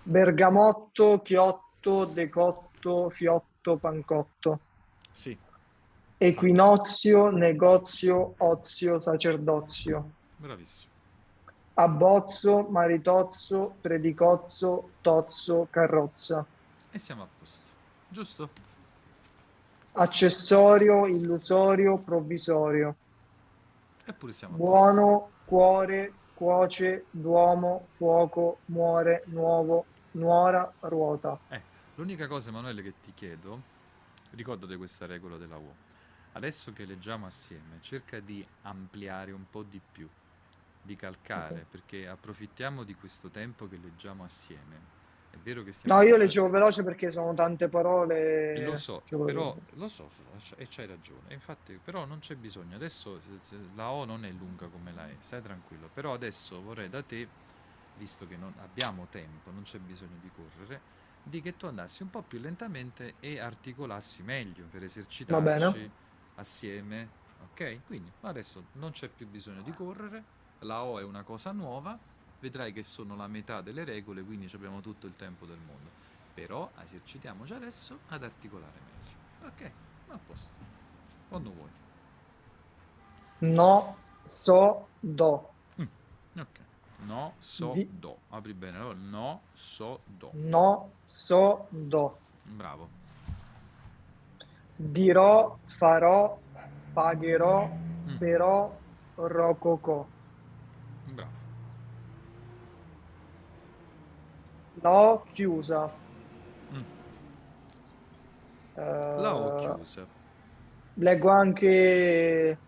Bergamotto, 0.07 1.21
chiotto, 1.23 2.05
decotto, 2.05 2.71
fiotto, 3.11 3.77
pancotto. 3.77 4.59
Sì, 5.11 5.37
Equinozio, 6.17 7.29
negozio, 7.31 8.35
ozio, 8.39 9.01
sacerdozio. 9.01 10.11
bravissimo. 10.37 10.93
Abbozzo, 11.75 12.67
maritozzo, 12.71 13.75
predicozzo, 13.81 14.91
tozzo, 15.01 15.67
carrozza. 15.71 16.45
E 16.93 16.99
siamo 16.99 17.25
a 17.25 17.27
posto, 17.39 17.69
giusto? 18.09 18.49
Accessorio, 19.93 21.07
illusorio, 21.07 21.99
provvisorio. 21.99 22.95
Eppure 24.05 24.33
siamo. 24.33 24.57
Buono, 24.57 25.31
cuore, 25.45 26.13
cuoce, 26.35 27.07
duomo, 27.11 27.87
fuoco, 27.97 28.59
muore, 28.67 29.23
nuovo, 29.27 29.85
nuora, 30.13 30.73
ruota. 30.81 31.39
Eh, 31.49 31.61
l'unica 31.97 32.27
cosa, 32.27 32.49
Emanuele, 32.51 32.83
che 32.83 32.95
ti 33.03 33.13
chiedo, 33.15 33.63
ricordate 34.31 34.77
questa 34.77 35.07
regola 35.07 35.37
della 35.37 35.57
U. 35.57 35.75
Adesso 36.33 36.73
che 36.73 36.85
leggiamo 36.85 37.27
assieme, 37.27 37.79
cerca 37.81 38.19
di 38.21 38.45
ampliare 38.63 39.31
un 39.31 39.45
po' 39.49 39.63
di 39.63 39.81
più, 39.93 40.09
di 40.83 40.97
calcare, 40.97 41.61
Ok. 41.61 41.67
perché 41.71 42.09
approfittiamo 42.09 42.83
di 42.83 42.95
questo 42.95 43.29
tempo 43.29 43.69
che 43.69 43.77
leggiamo 43.77 44.25
assieme. 44.25 45.03
È 45.31 45.37
vero 45.37 45.63
che 45.63 45.73
stiamo 45.73 45.97
No, 45.97 46.03
io 46.03 46.17
leggevo 46.17 46.49
veloce 46.49 46.83
perché 46.83 47.11
sono 47.13 47.35
tante 47.35 47.69
parole. 47.69 48.55
E 48.55 48.65
lo 48.65 48.77
so, 48.77 49.03
però 49.09 49.57
lo 49.75 49.89
so, 49.89 50.09
e 50.57 50.67
c'hai 50.69 50.87
ragione. 50.87 51.33
Infatti, 51.33 51.79
però 51.83 52.05
non 52.05 52.19
c'è 52.19 52.35
bisogno. 52.37 52.77
Adesso 52.77 53.21
la 53.75 53.91
O 53.91 54.05
non 54.05 54.25
è 54.25 54.31
lunga 54.31 54.67
come 54.69 54.93
la 54.93 55.09
E, 55.09 55.17
stai 55.21 55.43
tranquillo. 55.43 55.89
Però 55.93 56.13
adesso 56.13 56.61
vorrei 56.63 56.89
da 56.89 57.03
te, 57.03 57.27
visto 57.99 58.27
che 58.27 58.37
non 58.37 58.53
abbiamo 58.59 59.07
tempo, 59.11 59.51
non 59.51 59.63
c'è 59.63 59.79
bisogno 59.79 60.19
di 60.21 60.31
correre, 60.35 60.81
di 61.25 61.41
che 61.41 61.57
tu 61.57 61.67
andassi 61.67 62.03
un 62.03 62.11
po' 62.11 62.23
più 62.23 62.39
lentamente 62.39 63.15
e 63.19 63.41
articolassi 63.41 64.23
meglio 64.23 64.67
per 64.71 64.85
esercitarci 64.85 65.91
assieme. 66.37 67.23
Ok? 67.51 67.81
Quindi 67.87 68.13
adesso 68.21 68.67
non 68.73 68.91
c'è 68.93 69.09
più 69.09 69.27
bisogno 69.27 69.63
di 69.63 69.73
correre. 69.73 70.23
La 70.61 70.83
O 70.83 70.99
è 70.99 71.03
una 71.03 71.23
cosa 71.23 71.51
nuova. 71.53 71.99
Vedrai 72.41 72.73
che 72.73 72.83
sono 72.83 73.17
la 73.17 73.27
metà 73.27 73.63
delle 73.63 73.85
regole, 73.85 74.23
quindi 74.23 74.51
abbiamo 74.53 74.81
tutto 74.81 75.07
il 75.07 75.17
tempo 75.17 75.47
del 75.47 75.59
mondo. 75.59 75.91
Però 76.35 76.71
esercitiamoci 76.83 77.55
adesso 77.55 78.01
ad 78.09 78.23
articolare 78.23 78.81
meglio. 78.81 79.49
Ok, 79.49 79.71
a 80.09 80.19
posto. 80.19 80.53
Quando 81.29 81.53
vuoi. 81.53 81.71
No, 83.39 83.97
so, 84.31 84.89
do. 85.01 85.53
Ok. 86.37 86.61
No, 87.01 87.35
so, 87.41 87.75
Di- 87.75 87.89
do. 88.01 88.17
Apri 88.31 88.53
bene. 88.55 88.79
Allora, 88.79 88.95
no, 88.99 89.43
so, 89.53 90.01
do. 90.07 90.33
No, 90.33 90.93
so, 91.07 91.69
do. 91.71 92.19
Bravo. 92.57 92.89
Dirò, 94.77 95.59
farò, 95.65 96.39
pagherò, 96.93 97.69
Mm, 98.07 98.17
però, 98.19 98.81
rococò. 99.15 100.07
bravo. 101.17 101.33
L'ho 104.83 105.25
chiusa. 105.35 105.83
Mm, 106.73 106.85
Eh, 108.77 108.83
La 109.23 109.35
ho 109.35 109.55
chiusa. 109.57 110.07
Leggo 110.97 111.29
anche 111.31 112.59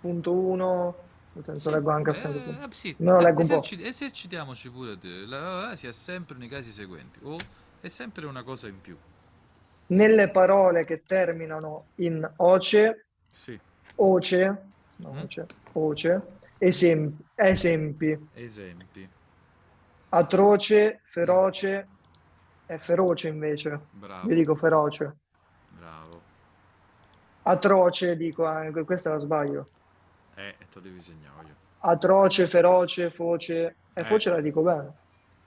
punto 0.00 0.32
1, 0.32 1.03
nel 1.34 1.44
senso 1.44 1.68
Sì, 1.68 1.74
leggo 1.74 1.90
anche 1.90 2.10
a 2.10 2.14
eh, 2.14 2.16
fianco. 2.20 2.38
punto. 2.40 2.62
eh, 2.62 2.68
sì. 2.74 2.94
Lo 2.98 3.18
eh, 3.18 3.22
leggo 3.22 3.40
un 3.40 3.46
po'. 3.46 3.54
eserciti- 3.54 3.84
esercitiamoci 3.84 4.70
pure 4.70 4.98
te. 4.98 5.08
La, 5.26 5.66
la- 5.68 5.76
sia 5.76 5.92
sempre 5.92 6.36
nei 6.38 6.48
casi 6.48 6.70
seguenti. 6.70 7.18
O 7.22 7.36
è 7.80 7.88
sempre 7.88 8.26
una 8.26 8.42
cosa 8.42 8.68
in 8.68 8.80
più. 8.80 8.96
Nelle 9.86 10.30
parole 10.30 10.84
che 10.84 11.02
terminano 11.06 11.86
in 11.96 12.28
oce, 12.36 13.06
Sì. 13.30 13.58
oce, 13.96 14.62
no, 14.96 15.12
Mm. 15.12 15.18
oce, 15.22 15.46
oce, 15.72 16.22
esempi, 16.58 17.22
esempi, 17.34 18.18
Esempi. 18.34 19.08
atroce, 20.10 21.00
feroce, 21.10 21.88
è 22.66 22.76
feroce 22.78 23.28
invece, 23.28 23.78
Bravo. 23.90 24.28
io 24.28 24.34
dico 24.34 24.54
feroce. 24.54 25.16
Bravo. 25.78 26.22
Atroce 27.42 28.16
dico 28.16 28.46
anche, 28.46 28.84
questa 28.84 29.10
la 29.10 29.18
sbaglio. 29.18 29.68
Eh, 30.36 30.56
te 30.58 30.66
lo 30.74 30.80
devi 30.80 31.00
segnare 31.00 31.46
io. 31.46 31.54
Atroce, 31.80 32.48
feroce, 32.48 33.10
foce, 33.10 33.74
e 33.92 34.00
Eh. 34.00 34.04
foce 34.04 34.30
la 34.30 34.40
dico 34.40 34.62
bene. 34.62 34.92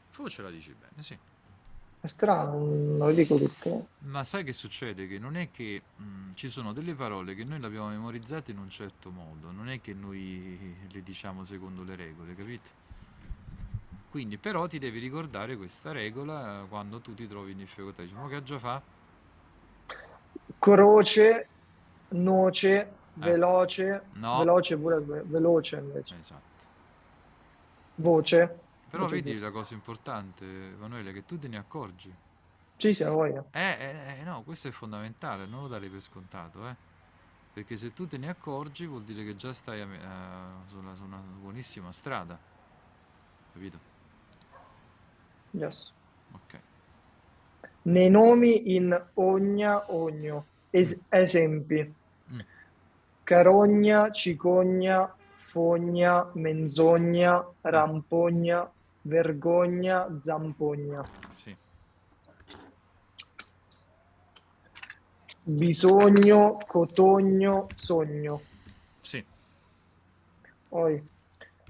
Forse 0.09 0.41
la 0.41 0.49
dici 0.49 0.73
bene, 0.79 1.01
sì. 1.01 1.17
È 1.99 2.07
strano, 2.07 2.57
non 2.59 2.97
lo 2.97 3.11
dico 3.11 3.37
tutto. 3.37 3.87
Ma 3.99 4.23
sai 4.23 4.43
che 4.43 4.53
succede? 4.53 5.07
Che 5.07 5.19
non 5.19 5.35
è 5.35 5.49
che 5.51 5.81
mh, 5.95 6.33
ci 6.35 6.49
sono 6.49 6.71
delle 6.71 6.93
parole 6.93 7.33
che 7.35 7.43
noi 7.43 7.59
le 7.59 7.65
abbiamo 7.65 7.87
memorizzate 7.89 8.51
in 8.51 8.59
un 8.59 8.69
certo 8.69 9.09
modo, 9.09 9.51
non 9.51 9.67
è 9.69 9.81
che 9.81 9.93
noi 9.93 10.75
le 10.91 11.03
diciamo 11.03 11.43
secondo 11.43 11.83
le 11.83 11.95
regole, 11.95 12.35
capito? 12.35 12.85
Quindi 14.09 14.37
però 14.37 14.67
ti 14.67 14.79
devi 14.79 14.99
ricordare 14.99 15.57
questa 15.57 15.91
regola 15.91 16.63
eh, 16.63 16.67
quando 16.67 16.99
tu 16.99 17.13
ti 17.13 17.27
trovi 17.27 17.51
in 17.51 17.57
difficoltà. 17.57 18.03
Diciamo 18.03 18.27
che 18.27 18.41
già 18.43 18.57
fa? 18.57 18.81
Croce, 20.59 21.47
noce, 22.09 22.87
veloce, 23.25 23.87
Eh. 23.93 24.01
No. 24.19 24.37
veloce 24.39 24.77
pure 24.77 24.99
ve- 24.99 25.23
veloce 25.25 25.77
invece. 25.77 26.15
Esatto. 26.19 26.65
Voce. 27.95 28.59
Però 28.89 29.03
Voce 29.03 29.15
vedi 29.15 29.31
giusta. 29.31 29.45
la 29.47 29.51
cosa 29.51 29.73
importante, 29.73 30.45
Emanuele, 30.45 31.11
che 31.13 31.25
tu 31.25 31.37
te 31.37 31.47
ne 31.47 31.57
accorgi. 31.57 32.13
Sì, 32.77 32.93
sì, 32.93 33.03
voglia. 33.03 33.43
Eh, 33.51 33.59
eh, 33.59 34.19
eh, 34.19 34.23
no, 34.23 34.43
questo 34.43 34.67
è 34.67 34.71
fondamentale, 34.71 35.45
non 35.47 35.61
lo 35.61 35.67
dare 35.67 35.89
per 35.89 36.01
scontato, 36.01 36.67
eh. 36.67 36.75
Perché 37.53 37.75
se 37.75 37.91
tu 37.91 38.05
te 38.05 38.17
ne 38.19 38.29
accorgi 38.29 38.85
vuol 38.85 39.03
dire 39.03 39.23
che 39.23 39.35
già 39.35 39.51
stai 39.51 39.81
eh, 39.81 39.87
sulla, 40.67 40.95
su 40.95 41.03
una 41.03 41.17
buonissima 41.17 41.91
strada. 41.91 42.39
Capito? 43.51 43.79
Yes. 45.51 45.91
Ok. 46.33 46.59
Nei 47.83 48.09
nomi 48.09 48.75
in 48.75 49.09
ogna, 49.15 49.91
ogno. 49.91 50.45
Es- 50.69 50.97
esempi. 51.09 51.93
Carogna, 53.27 54.09
cicogna, 54.11 55.13
fogna, 55.35 56.29
menzogna, 56.35 57.45
rampogna, 57.59 58.71
vergogna, 59.01 60.07
zampogna. 60.21 61.03
Sì. 61.27 61.53
Bisogno, 65.43 66.57
cotogno, 66.65 67.67
sogno. 67.75 68.39
Sì. 69.01 69.21
Poi, 70.69 71.03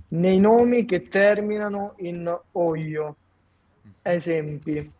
nei 0.09 0.39
nomi 0.39 0.85
che 0.85 1.07
terminano 1.07 1.93
in 1.97 2.39
oio. 2.51 3.15
Mm. 3.83 3.91
Esempi: 4.03 4.91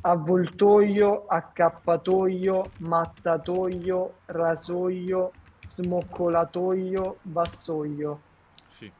avvoltoio, 0.00 1.26
accappatoio, 1.26 2.70
mattatoio, 2.78 4.14
rasoio, 4.24 5.32
smoccolatoio, 5.70 7.18
vassoio. 7.22 8.20
Sì. 8.66 8.90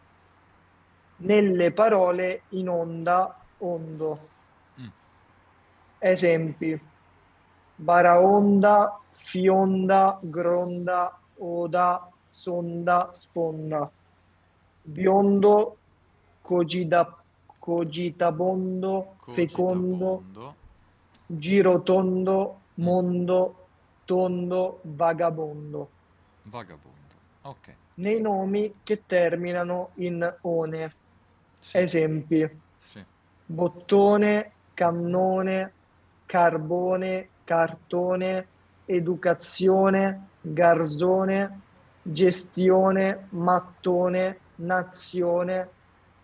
Nelle 1.17 1.73
parole 1.73 2.43
in 2.51 2.69
onda, 2.69 3.37
ondo. 3.59 4.19
Mm. 4.81 4.87
Esempi: 5.99 6.81
baraonda, 7.77 8.99
fionda, 9.13 10.19
gronda, 10.23 11.19
oda, 11.39 12.09
sonda, 12.29 13.11
sponda. 13.13 13.91
Biondo, 14.83 15.77
cogida, 16.41 17.17
cogitabondo, 17.59 19.17
fecondo, 19.33 20.23
Cogitabondo. 20.25 20.55
girotondo, 21.27 22.61
mondo, 22.77 23.55
tondo, 24.07 24.81
vagabondo. 24.85 25.89
Vagabondo. 26.51 27.15
Ok. 27.43 27.75
Nei 27.95 28.21
nomi 28.21 28.75
che 28.83 29.05
terminano 29.07 29.91
in 29.95 30.37
one. 30.43 30.95
Sì. 31.61 31.79
Esempi: 31.79 32.49
Sì. 32.79 33.03
bottone, 33.47 34.51
cannone, 34.75 35.73
carbone, 36.27 37.29
cartone, 37.45 38.47
educazione, 38.87 40.29
garzone, 40.41 41.61
gestione, 42.03 43.27
mattone, 43.31 44.39
nazione, 44.57 45.69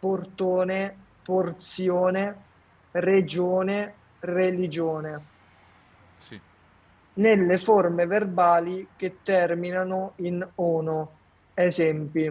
portone, 0.01 0.97
porzione, 1.23 2.43
regione, 2.93 3.95
religione. 4.21 5.25
Sì. 6.17 6.41
Nelle 7.17 7.57
forme 7.59 8.07
verbali 8.07 8.89
che 8.97 9.19
terminano 9.23 10.13
in 10.17 10.47
ono. 10.57 11.11
Esempi: 11.55 12.31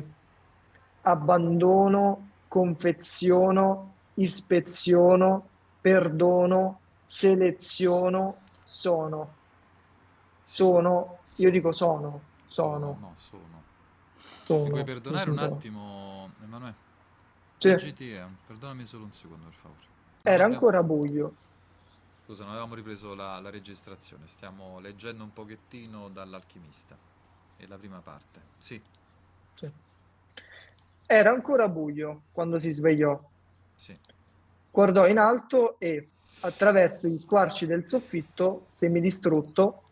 abbandono, 1.01 2.29
confeziono, 2.47 3.93
ispeziono, 4.15 5.47
perdono, 5.81 6.79
seleziono, 7.07 8.35
sono. 8.63 9.33
Sono, 10.43 11.17
io 11.37 11.49
dico 11.49 11.71
sono, 11.71 12.21
sono, 12.47 12.97
No, 12.99 13.11
sono. 13.15 13.61
sono. 14.45 14.63
Mi 14.63 14.69
puoi 14.69 14.83
perdonare 14.83 15.29
un 15.31 15.39
attimo, 15.39 16.29
Emanuele? 16.43 16.75
Sì. 17.57 17.73
GTE, 17.73 18.23
perdonami 18.45 18.85
solo 18.85 19.05
un 19.05 19.11
secondo, 19.11 19.45
per 19.45 19.55
favore. 19.55 19.79
Era 20.21 20.45
ancora 20.45 20.83
buio. 20.83 21.33
Scusa, 22.25 22.43
non 22.43 22.53
avevamo 22.53 22.73
ripreso 22.73 23.13
la, 23.13 23.39
la 23.39 23.51
registrazione. 23.51 24.27
Stiamo 24.27 24.79
leggendo 24.79 25.23
un 25.23 25.31
pochettino 25.31 26.09
dall'alchimista. 26.09 26.97
E 27.57 27.67
la 27.67 27.77
prima 27.77 28.01
parte. 28.01 28.41
Sì, 28.57 28.81
Sì. 29.55 29.69
Era 31.07 31.29
ancora 31.29 31.67
buio 31.69 32.23
quando 32.31 32.57
si 32.59 32.71
svegliò. 32.71 33.19
sì. 33.75 33.95
Guardò 34.71 35.07
in 35.07 35.19
alto 35.19 35.79
e, 35.79 36.09
attraverso 36.41 37.07
gli 37.07 37.19
squarci 37.19 37.65
del 37.65 37.87
soffitto, 37.87 38.67
semidistrutto, 38.71 39.83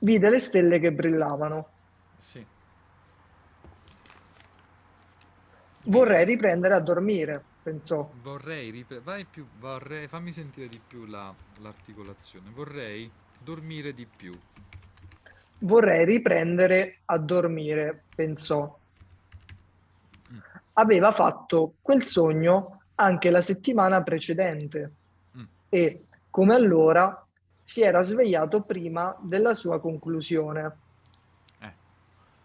vide 0.00 0.28
le 0.30 0.38
stelle 0.40 0.78
che 0.78 0.92
brillavano. 0.92 1.68
Sì. 2.18 2.44
Vorrei 5.84 6.24
riprendere 6.24 6.74
a 6.74 6.80
dormire, 6.80 7.44
pensò. 7.68 8.10
Vorrei 8.22 8.70
ripre- 8.70 9.00
vai 9.00 9.24
più, 9.24 9.46
vorrei, 9.58 10.08
fammi 10.08 10.32
sentire 10.32 10.68
di 10.68 10.80
più 10.86 11.06
la- 11.06 11.34
l'articolazione. 11.60 12.50
Vorrei 12.50 13.10
dormire 13.38 13.92
di 13.92 14.06
più. 14.06 14.36
Vorrei 15.60 16.04
riprendere 16.04 17.00
a 17.06 17.18
dormire, 17.18 18.04
pensò. 18.14 18.78
Mm. 20.32 20.38
Aveva 20.74 21.12
fatto 21.12 21.74
quel 21.82 22.04
sogno 22.04 22.82
anche 22.94 23.30
la 23.30 23.42
settimana 23.42 24.02
precedente 24.02 24.92
Mm. 25.36 25.44
e, 25.68 26.04
come 26.30 26.54
allora, 26.54 27.26
si 27.62 27.82
era 27.82 28.02
svegliato 28.02 28.62
prima 28.62 29.16
della 29.20 29.54
sua 29.54 29.80
conclusione. 29.80 30.76
Eh, 31.60 31.72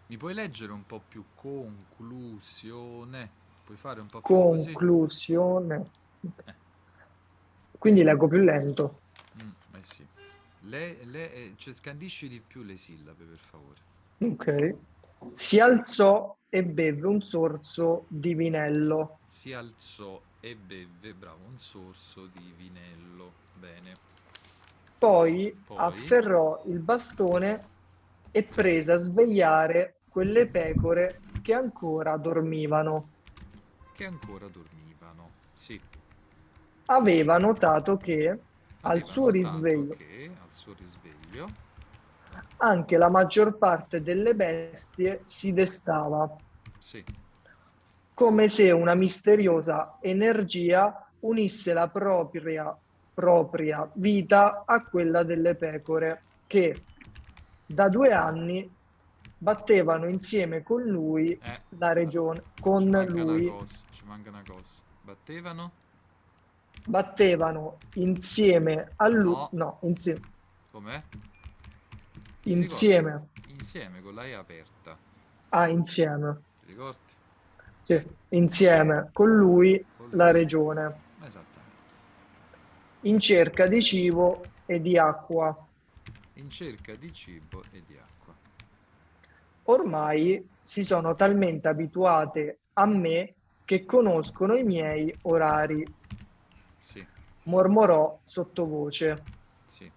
mi 0.08 0.16
puoi 0.16 0.34
leggere 0.34 0.72
un 0.72 0.84
po' 0.84 1.00
più 1.08 1.24
conclusione? 1.34 3.42
Puoi 3.64 3.76
fare 3.78 4.00
un 4.00 4.06
po' 4.06 4.20
più? 4.20 4.34
Conclusione. 4.34 5.82
Quindi 7.78 8.02
leggo 8.02 8.28
più 8.28 8.38
lento. 8.38 9.00
Mm, 9.42 9.76
eh 9.76 9.84
sì. 9.84 10.06
Le, 10.66 11.04
le- 11.04 11.32
eh, 11.32 11.52
cioè, 11.56 11.74
scandisci 11.74 12.28
di 12.28 12.40
più 12.40 12.62
le 12.62 12.76
sillabe, 12.76 13.24
per 13.24 13.38
favore. 13.38 13.80
Ok. 14.20 14.76
Si 15.34 15.58
alzò 15.58 16.36
e 16.48 16.62
beve 16.64 17.06
un 17.06 17.20
sorso 17.20 18.06
di 18.08 18.34
vinello. 18.34 19.18
Si 19.26 19.52
alzò 19.52 20.20
e 20.40 20.54
beve, 20.54 21.12
bravo, 21.14 21.38
un 21.48 21.58
sorso 21.58 22.26
di 22.26 22.52
vinello. 22.56 23.32
Bene. 23.58 23.96
Poi, 24.98 25.54
Poi? 25.66 25.80
afferrò 25.80 26.62
il 26.66 26.78
bastone 26.78 27.68
e 28.30 28.42
prese 28.44 28.92
a 28.92 28.96
svegliare 28.96 30.00
quelle 30.08 30.46
pecore 30.46 31.20
che 31.42 31.52
ancora 31.52 32.16
dormivano. 32.16 33.13
Che 33.94 34.04
ancora 34.04 34.46
dormivano. 34.48 35.30
Sì. 35.52 35.80
Aveva 36.86 37.38
notato 37.38 37.96
che 37.96 38.28
al 38.28 38.38
Aveva 38.80 39.06
suo 39.06 39.30
notato 39.30 39.32
risveglio 39.32 39.94
Che 39.96 40.30
al 40.42 40.50
suo 40.50 40.74
risveglio. 40.76 41.48
anche 42.58 42.96
la 42.96 43.08
maggior 43.08 43.56
parte 43.56 44.02
delle 44.02 44.34
bestie 44.34 45.20
si 45.24 45.52
destava, 45.52 46.28
Sì. 46.78 47.02
come 48.12 48.48
se 48.48 48.70
una 48.72 48.94
misteriosa 48.94 49.98
energia 50.00 51.08
unisse 51.20 51.72
la 51.72 51.88
propria, 51.88 52.76
propria 53.14 53.88
vita 53.94 54.64
a 54.66 54.84
quella 54.84 55.22
delle 55.22 55.54
pecore, 55.54 56.22
che 56.48 56.74
da 57.64 57.88
due 57.88 58.12
anni 58.12 58.73
battevano 59.44 60.08
insieme 60.08 60.62
con 60.62 60.82
lui 60.82 61.38
Eh, 61.42 61.60
la 61.78 61.92
regione, 61.92 62.42
con 62.60 62.82
lui. 62.88 63.52
Ci 63.92 64.02
manca 64.06 64.30
una 64.30 64.42
cosa. 64.46 64.82
Battevano? 65.02 65.70
battevano 66.86 67.78
insieme 67.94 68.92
a 68.96 69.08
lui, 69.08 69.32
No. 69.32 69.48
no, 69.52 69.78
insieme, 69.82 70.20
Com'è? 70.70 71.02
insieme, 72.44 73.28
Insieme 73.48 74.00
con 74.02 74.14
la 74.14 74.26
E 74.26 74.32
aperta. 74.34 74.96
ah, 75.50 75.68
insieme, 75.68 76.38
Ti 76.60 76.66
ricordi? 76.66 77.12
sì, 77.82 78.02
insieme 78.30 79.10
con 79.12 79.34
lui 79.34 79.84
Con 79.96 80.08
la 80.12 80.30
lui. 80.30 80.40
regione, 80.40 81.00
Esattamente. 81.22 81.52
in 83.02 83.20
cerca 83.20 83.66
di 83.66 83.82
cibo 83.82 84.46
e 84.66 84.80
di 84.80 84.96
acqua. 84.98 85.54
In 86.34 86.50
cerca 86.50 86.94
di 86.94 87.12
cibo 87.12 87.62
e 87.72 87.82
di 87.86 87.94
acqua. 87.94 88.13
Ormai 89.64 90.56
si 90.62 90.84
sono 90.84 91.14
talmente 91.14 91.68
abituate 91.68 92.60
a 92.74 92.86
me 92.86 93.36
che 93.64 93.84
conoscono 93.84 94.56
i 94.56 94.64
miei 94.64 95.16
orari, 95.22 95.90
Sì, 96.78 97.06
mormorò 97.44 98.20
sottovoce. 98.24 99.26
sì. 99.64 99.92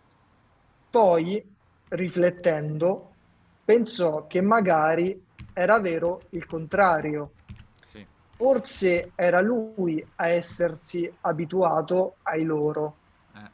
Poi, 0.89 1.55
riflettendo, 1.89 3.18
pensò 3.63 4.28
che 4.28 4.41
magari 4.41 5.26
era 5.53 5.80
vero 5.80 6.28
il 6.32 6.45
contrario. 6.45 7.36
Sì, 7.84 8.07
Forse 8.36 9.11
era 9.15 9.41
lui 9.41 10.03
a 10.15 10.30
essersi 10.30 11.13
abituato 11.22 12.20
ai 12.24 12.43
loro. 12.43 12.99
eh, 13.36 13.51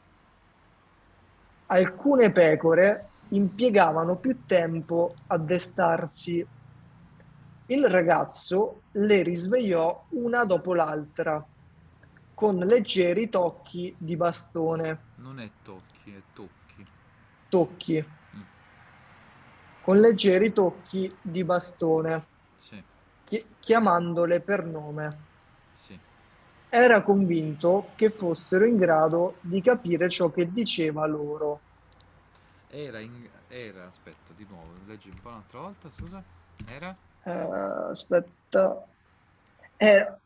Alcune 1.66 2.30
pecore 2.32 3.13
impiegavano 3.34 4.16
più 4.18 4.44
tempo 4.46 5.14
a 5.28 5.38
destarsi. 5.38 6.44
Il 7.66 7.88
ragazzo 7.88 8.82
le 8.92 9.22
risvegliò 9.22 10.06
una 10.10 10.44
dopo 10.44 10.74
l'altra, 10.74 11.44
con 12.34 12.56
leggeri 12.58 13.28
tocchi 13.28 13.94
di 13.98 14.16
bastone. 14.16 15.04
non 15.16 15.40
è 15.40 15.48
tocchi, 15.62 16.10
è 16.14 16.20
tocchi. 16.34 16.84
Tocchi. 17.48 18.04
Mm, 18.36 18.40
Con 19.82 20.00
leggeri 20.00 20.52
tocchi 20.52 21.10
di 21.22 21.44
bastone, 21.44 22.26
Sì, 22.56 22.82
chi- 23.24 23.44
chiamandole 23.60 24.40
per 24.40 24.64
nome. 24.64 25.18
sì. 25.74 25.98
Era 26.68 27.02
convinto 27.02 27.92
che 27.96 28.10
fossero 28.10 28.66
in 28.66 28.76
grado 28.76 29.36
di 29.42 29.60
capire 29.62 30.08
ciò 30.10 30.30
che 30.30 30.50
diceva 30.50 31.06
loro. 31.06 31.63
Era, 32.74 32.98
in, 32.98 33.30
era, 33.46 33.86
aspetta, 33.86 34.32
di 34.34 34.44
nuovo, 34.48 34.72
leggi 34.88 35.08
un 35.08 35.20
po' 35.20 35.28
un'altra 35.28 35.60
volta, 35.60 35.88
scusa. 35.88 36.20
Era? 36.68 36.92
Eh, 37.24 37.30
aspetta. 37.30 38.84
Eh, 39.76 40.16